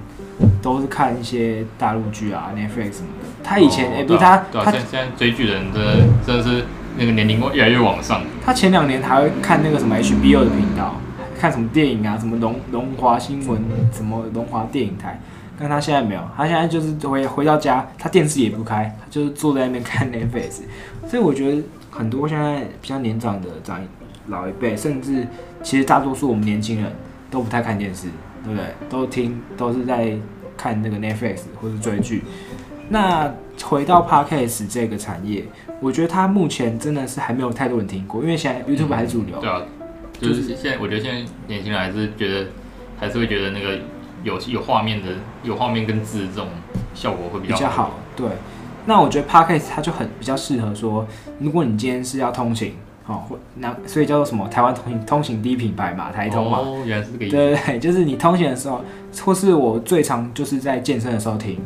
[0.64, 3.28] 都是看一些大陆剧啊，Netflix 什么的。
[3.44, 6.66] 他以前哎，不是他他现在追剧的人真的真的是。
[6.98, 8.22] 那个年龄越来越往上。
[8.46, 10.98] 他前两年还会看那个什么 HBO 的频道，
[11.40, 13.64] 看什么电影啊，什么龙龙华新闻，
[13.94, 15.18] 什么龙华电影台。
[15.58, 20.64] 但他现在没有，他现在就是回回到家，他电视也不开，他就是坐在那边看 Netflix。
[21.08, 23.80] 所以我觉得很多现在比较年长的长
[24.28, 25.28] 老一辈，甚至
[25.62, 26.92] 其实大多数我们年轻人
[27.30, 28.08] 都不太看电视，
[28.44, 28.66] 对不对？
[28.90, 30.18] 都听都是在
[30.58, 32.24] 看那个 Netflix 或者追剧。
[32.90, 33.34] 那
[33.64, 35.46] 回到 Podcast 这个产业。
[35.80, 39.40] 我觉得它目前真的是还没有太多人听过，因为现在 YouTube 还是主流。
[39.40, 39.64] 对啊，
[40.20, 42.50] 就是现在，我觉得现在年轻人还是觉得，
[43.00, 43.80] 还是会觉得那个
[44.24, 45.08] 有有画面的、
[45.42, 46.50] 有画面跟字这种
[46.94, 47.58] 效果会比较好。
[47.58, 48.00] 比较好。
[48.16, 48.28] 对，
[48.86, 51.06] 那我觉得 Podcast 它就很比较适合说，
[51.40, 52.74] 如果你今天是要通勤，
[53.08, 56.60] 哦，或那所以叫做什么台湾通行通行第一品牌嘛，台通嘛。
[56.60, 57.36] 哦，原来是这个意思。
[57.36, 58.82] 对对对，就是你通勤的时候，
[59.24, 61.60] 或是我最常就是在健身的时候听，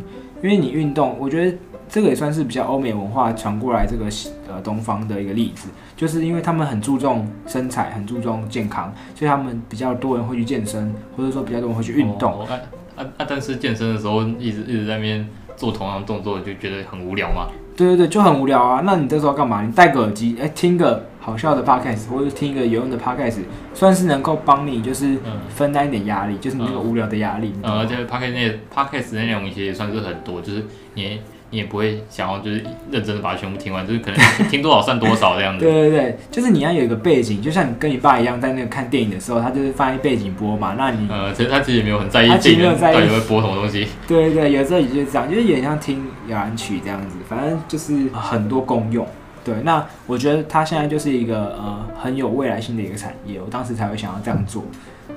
[0.43, 1.57] 因为你运动，我觉得
[1.87, 4.05] 这个也算是比较欧美文化传过来这个
[4.49, 12.33] 呃东方的一个例子，就是因为他们很注重身材，很注重健康，所以他们比较多人会去健身，或者说比较多人会去运动。
[12.33, 12.59] 哦，啊
[12.97, 13.25] 啊啊！
[13.27, 15.27] 但是健身的时候一直一直在那边。
[15.55, 17.47] 做同样的动作就觉得很无聊嘛？
[17.75, 18.81] 对对对，就很无聊啊。
[18.85, 19.61] 那你这时候干嘛？
[19.61, 23.39] 你戴个耳机，哎、欸，听个好笑的 podcast，或者听一个有用的 podcast，
[23.73, 25.17] 算是能够帮你就是
[25.49, 27.53] 分担一点压力，嗯、就是你那个无聊的压力。
[27.61, 31.19] 呃、嗯，而且 podcast 那 podcast 那内容其实也算是很多，就是你。
[31.55, 35.63] 你也不会想要就是认真的把它全部听完，就是可能听多少算多少这样子。
[35.65, 40.75] 对对对，就是你要有一个背景，就像你跟你爸一样，在那个看电影的时候，他就是放一背景播嘛。
[40.77, 43.87] 那你呃，其实他其实也没有很在意电影到底会播什么东西。
[44.05, 49.07] 对 对对，有时候也就是这样，就是有点像听摇篮曲这样子，反正就是很多功用。
[49.45, 54.63] 对，那我觉得他现在就是一个呃很有未来性的一个产业，我当时才会想要这样做。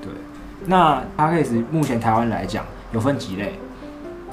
[0.03, 0.12] 对，
[0.66, 3.55] 那 Podcast 目前台湾来讲有分几类，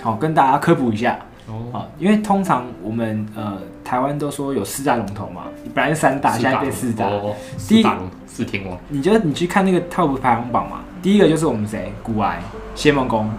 [0.04, 1.18] 好跟大家科普一下。
[1.48, 5.44] 哦，因为通常我们呃台湾都说有四大龙头嘛，
[5.74, 7.10] 本来是三大，现在变四大。
[7.68, 7.88] 第一，
[8.26, 8.78] 四天王。
[8.90, 10.80] 你觉得你去看那个 TOP 排行榜嘛？
[11.02, 11.94] 第一个就是我们谁？
[12.02, 12.42] 股癌
[12.74, 13.30] 谢孟恭，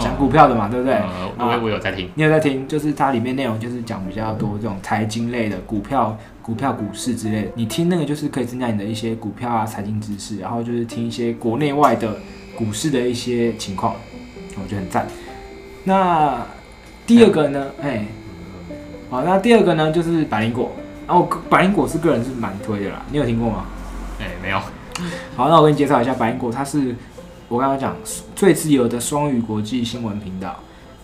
[0.00, 1.00] 讲股票的嘛，对不对？
[1.38, 2.66] 我我有在听，你有在听？
[2.66, 7.50] 就是它里面内容就是讲比较多这种财经类的股票、股票、股市之类的。
[7.54, 12.16] 你听那个就是可以增加你的一些股票啊、财经知识，然后就是听一些国内外的
[12.56, 13.94] 股市的一些情况，
[14.60, 15.06] 我觉得很赞。
[15.84, 16.44] 那
[17.06, 18.04] 第二个呢，哎，
[19.08, 20.72] 好，那第二个呢就是百灵果，
[21.06, 23.64] 然后百灵果是个人是蛮推的啦，你有听过吗？
[24.20, 24.58] 哎，没有。
[25.36, 26.96] 好，那我给你介绍一下百灵果，它是
[27.48, 27.94] 我刚刚讲
[28.34, 30.56] 最自由的双语国际新闻频道，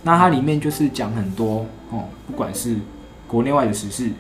[0.03, 2.77] 那它里面就是讲很多哦，不管是
[3.29, 4.11] 国内外的时事，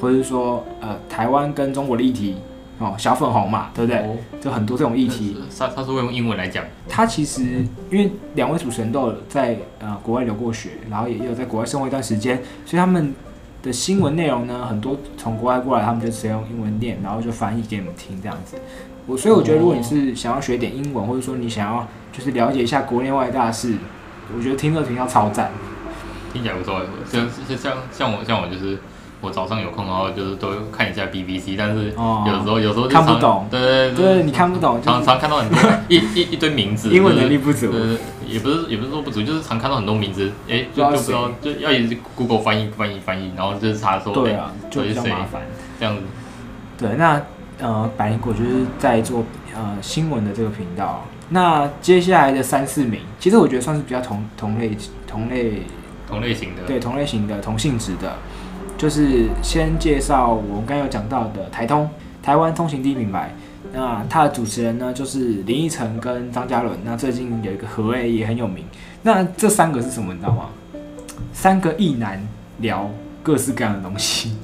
[0.00, 2.36] 或者是说呃台湾跟中国的议题。
[2.78, 4.02] 哦，小粉红嘛，对不对？
[4.02, 5.34] 哦、就很多这种议题。
[5.58, 6.62] 他他是会用英文来讲。
[6.86, 7.42] 他其实
[7.90, 13.14] 因为两位主持人都有在呃国外留过学，然后也有在国外生活一段时间，所以他们
[13.62, 18.58] 的新闻内容呢，很多从国外过来，他们就直接用英文念，然后就翻译给你们听这样子。
[19.06, 23.76] 我所以我觉得，如果你是想要学点英文，或者说你想要就是了解一下国内外大事，
[24.36, 25.50] 我觉得听这个频道超赞。
[26.30, 28.78] 听起来不错，像像像我像我就是。
[29.26, 35.58] 我早上有空，然后就是都看一下 BBC，但是有时候、哦、有时候就看不懂，对对对，对，你看不懂，常常看到很多
[35.88, 45.42] 一一一堆名字，英文能力不足，呃，也不是也不是说不足，就是常看到很多名字，哎、欸，就就不知道就要一直 Google 翻译翻译翻译，然后就是查说，对啊，就比较麻烦，
[45.80, 46.02] 这样子。
[46.78, 47.20] 对，那
[47.58, 49.24] 呃，百灵果就是在做
[49.56, 54.70] 呃新闻的这个频道，那接下来的三四名，其实我觉得算是比较同同类
[55.08, 55.62] 同类
[56.06, 58.16] 同类型的，对，同类型的同性质的。
[58.76, 61.88] 就是先介绍我们刚刚有讲到的台通，
[62.22, 63.34] 台湾通行第一品牌。
[63.72, 66.78] 那他的主持人呢，就是林依晨跟张嘉伦。
[66.84, 68.64] 那最近有一个何 A 也很有名。
[69.02, 70.12] 那这三个是什么？
[70.12, 70.46] 你知道吗？
[71.32, 72.20] 三个异男
[72.58, 72.88] 聊
[73.22, 74.36] 各式各样的东西，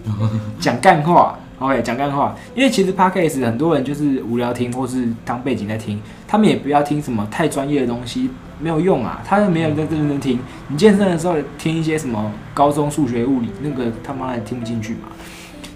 [0.59, 1.39] 讲干话。
[1.59, 2.35] OK，讲干话。
[2.55, 8.31] 因为其实 Podcast 很多人就是无聊听，或是当背景在听，他们也不要听什么太专业的东西。
[8.63, 10.39] 没有用啊，他又没有认真认真听。
[10.69, 15.09] 你健身的时候听一些什么高中数学、物理，那个他妈的听不进去嘛。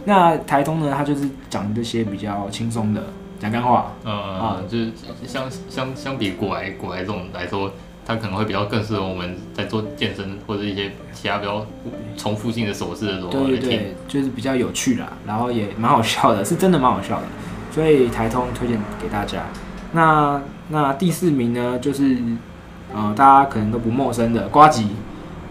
[0.04, 3.02] 那台通呢，他就是讲这些比较轻松的
[3.40, 3.92] 讲干话。
[4.04, 4.92] 呃、嗯，啊，就是
[5.26, 7.72] 相相相比古来古来这种来说，
[8.06, 11.66] 他可能会比较更适合我们在做健身或者一些其他比较
[12.16, 13.30] 重复性的手势的时候。
[13.30, 17.26] 对对对，就是比较有趣啦，然后也蛮好笑的，是真的蛮好笑的。
[17.72, 19.42] 所以台通推荐给大家。
[19.92, 22.16] 那那第四名呢，就是。
[22.96, 24.88] 呃，大家可能都不陌生的瓜吉，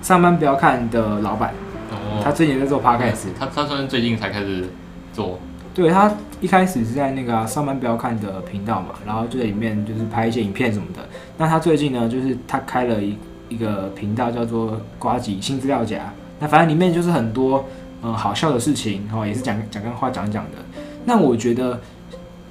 [0.01, 1.53] 上班不要看的老板，
[1.91, 4.67] 哦，他之前在做 podcast，他他算是最近才开始
[5.13, 5.37] 做，
[5.71, 11.07] 对，他一开始是在那个、啊、上班不要看的频道嘛，然后就在里面就是拍一些影片什么的。
[11.37, 13.15] 那他最近呢，就是他开了一
[13.49, 17.63] 一个频道叫做瓜吉新资料夹，那反正里面就是很多
[18.01, 20.57] 嗯、呃、好笑的事情，然后也是讲讲跟话讲讲的。
[21.05, 21.79] 那我觉得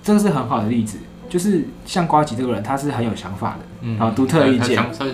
[0.05, 0.99] 这个是很好的例子。
[1.35, 5.05] 就是像瓜吉这个人，他是很有想法的，嗯，然后独特的意见，他他，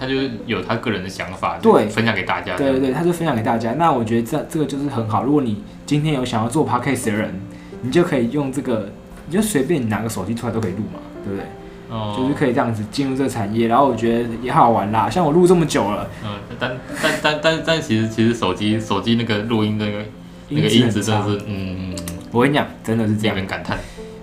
[0.00, 0.14] 他就
[0.44, 3.74] 有他个人的想法，对，分享给大家，对对对，他就分享给大家。
[3.74, 5.22] 那我觉得这这个就是很好。
[5.22, 7.40] 如果你今天有想要做 podcast 的人，
[7.82, 8.90] 你就可以用这个，
[9.28, 11.46] 你就随便你拿个手机出来都可以录嘛，对不对？
[11.88, 15.08] 哦，就是可以这样子进入这个产业，然后我觉得也好玩啦。
[15.08, 20.02] 像我录这么久了，嗯，但但但但但其实其实手机手机那个录音那个
[20.48, 21.94] 那个音质真的是，嗯，
[22.32, 23.78] 我跟你讲，真的是这样，令人感叹。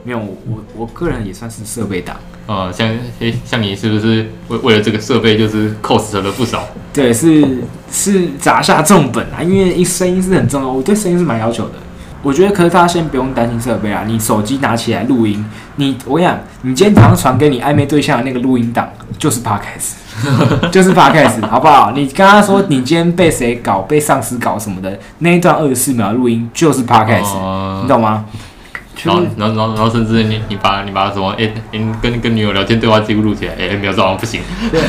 [0.08, 2.16] 没有，我我个人也算是设备党。
[2.46, 2.88] 呃，像
[3.20, 6.64] 诶，像你是不是为为了这个设备就是 cost 了不少？
[6.94, 7.46] 对，是
[7.92, 11.74] 是砸下重本啊，因为一声音是很重要，我对声音是蛮要求的。
[12.24, 15.44] 我觉得，可是大家先不用担心设备啊，你手机拿起来录音，
[15.76, 18.88] 你我跟你讲，你今天早上传给你暧昧对象的那个录音档
[19.20, 19.92] 就是 podcast，
[20.72, 21.92] 就是 podcast，好不好？
[21.92, 28.24] 你跟他说你今天被谁搞，被上司搞什么的，那一段二十四秒录音就是 podcast，、呃、你懂吗？
[29.04, 34.42] 然后，然后，然后，然后，甚至你，你把，你把什么，哎，你跟跟女友聊天对话记录录起来，哎，没有这样不行。
[34.72, 34.82] 对，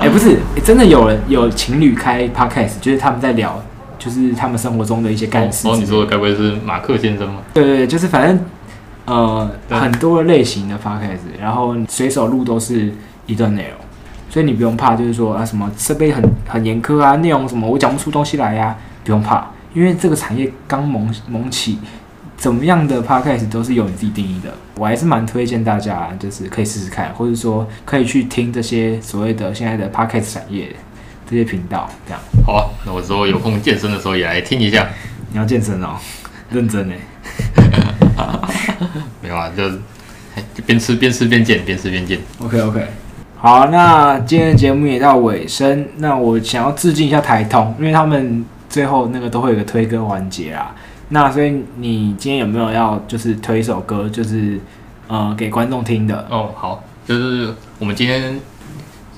[0.00, 3.62] 哎，不是，真的有人有情侣开 podcast，就是他们在聊，
[3.98, 5.68] 就是他们生活中的一些干事。
[5.68, 7.40] 哦，你说的该不会是马克先生吗？
[7.54, 8.44] 对对对，就是反正，
[9.04, 12.92] 呃，很多类型的 podcast，然后随手录都是
[13.26, 13.78] 一段内容，
[14.28, 21.78] 所以你不用怕，就是说啊，什么设备很很严苛啊，内容什么我讲不出东西来呀、啊，不用怕，因为这个产业刚萌萌起。
[22.42, 30.74] 怎么样的 podcast 都是由你自己定义的，我还是蛮推荐大家，就是可以试试看，或者说可以去听这些所谓的现在的 podcast 产业
[31.30, 32.20] 这些频道，这样。
[32.44, 34.88] 好啊，那我之后有空健身的时候也来听一下。
[35.30, 35.90] 你要健身哦，
[36.50, 36.94] 认真呢？
[39.22, 39.62] 没有啊，就
[40.66, 42.18] 边吃边吃边健，边吃边健。
[42.40, 42.84] OK OK，
[43.36, 50.74] 好，那今天的节目也到尾声，那我想要致敬一下台通，因为他们最后那个都会有个推歌环节啊。
[51.14, 54.58] 那所以你今天有没有要就是推一首歌，就是
[55.08, 56.26] 呃给观众听的？
[56.30, 58.40] 哦，好，就是我们今天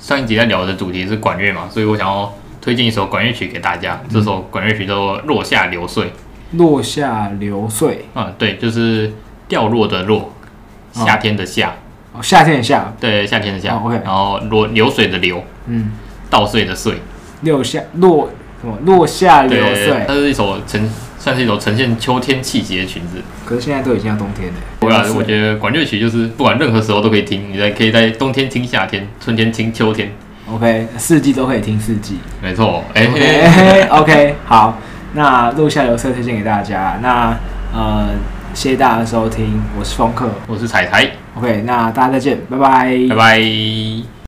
[0.00, 4.00] 上一集在聊的主题是管乐嘛，所以我想要推荐一首管乐曲给大家。
[4.02, 6.06] 嗯、这首管乐曲叫做《落下流岁》。
[6.54, 8.06] 落下流岁。
[8.16, 9.12] 嗯，对，就是
[9.46, 10.32] 掉落的落，
[10.90, 11.74] 夏天的夏。
[12.12, 12.92] 哦，夏天的夏。
[12.98, 13.72] 对，夏天的夏。
[13.76, 14.00] 哦、OK。
[14.04, 15.44] 然后落流水的流。
[15.66, 15.92] 嗯。
[16.28, 16.94] 稻穗的穗。
[17.42, 18.28] 落下落
[18.60, 18.76] 什么？
[18.84, 20.04] 落下流水。
[20.08, 20.90] 它是一首成。
[21.24, 23.16] 算是一首呈现秋天气节的裙子，
[23.46, 24.54] 可是现在都已经要冬天了。
[24.80, 30.12] 对啊，我觉得管乐曲就是不管任何时候都可以听，你在可以在冬天听夏天，春天听秋天
[30.46, 32.18] ，OK，四季都可以听四季。
[32.42, 34.78] 没错，哎、欸、， OK，好，
[35.14, 36.98] 那录下流岁推荐给大家。
[37.00, 37.34] 那
[37.72, 38.08] 呃，
[38.52, 41.08] 谢谢大家的收听，我是风客，我是彩彩。
[41.36, 44.13] OK，那大家再见，拜拜，拜拜。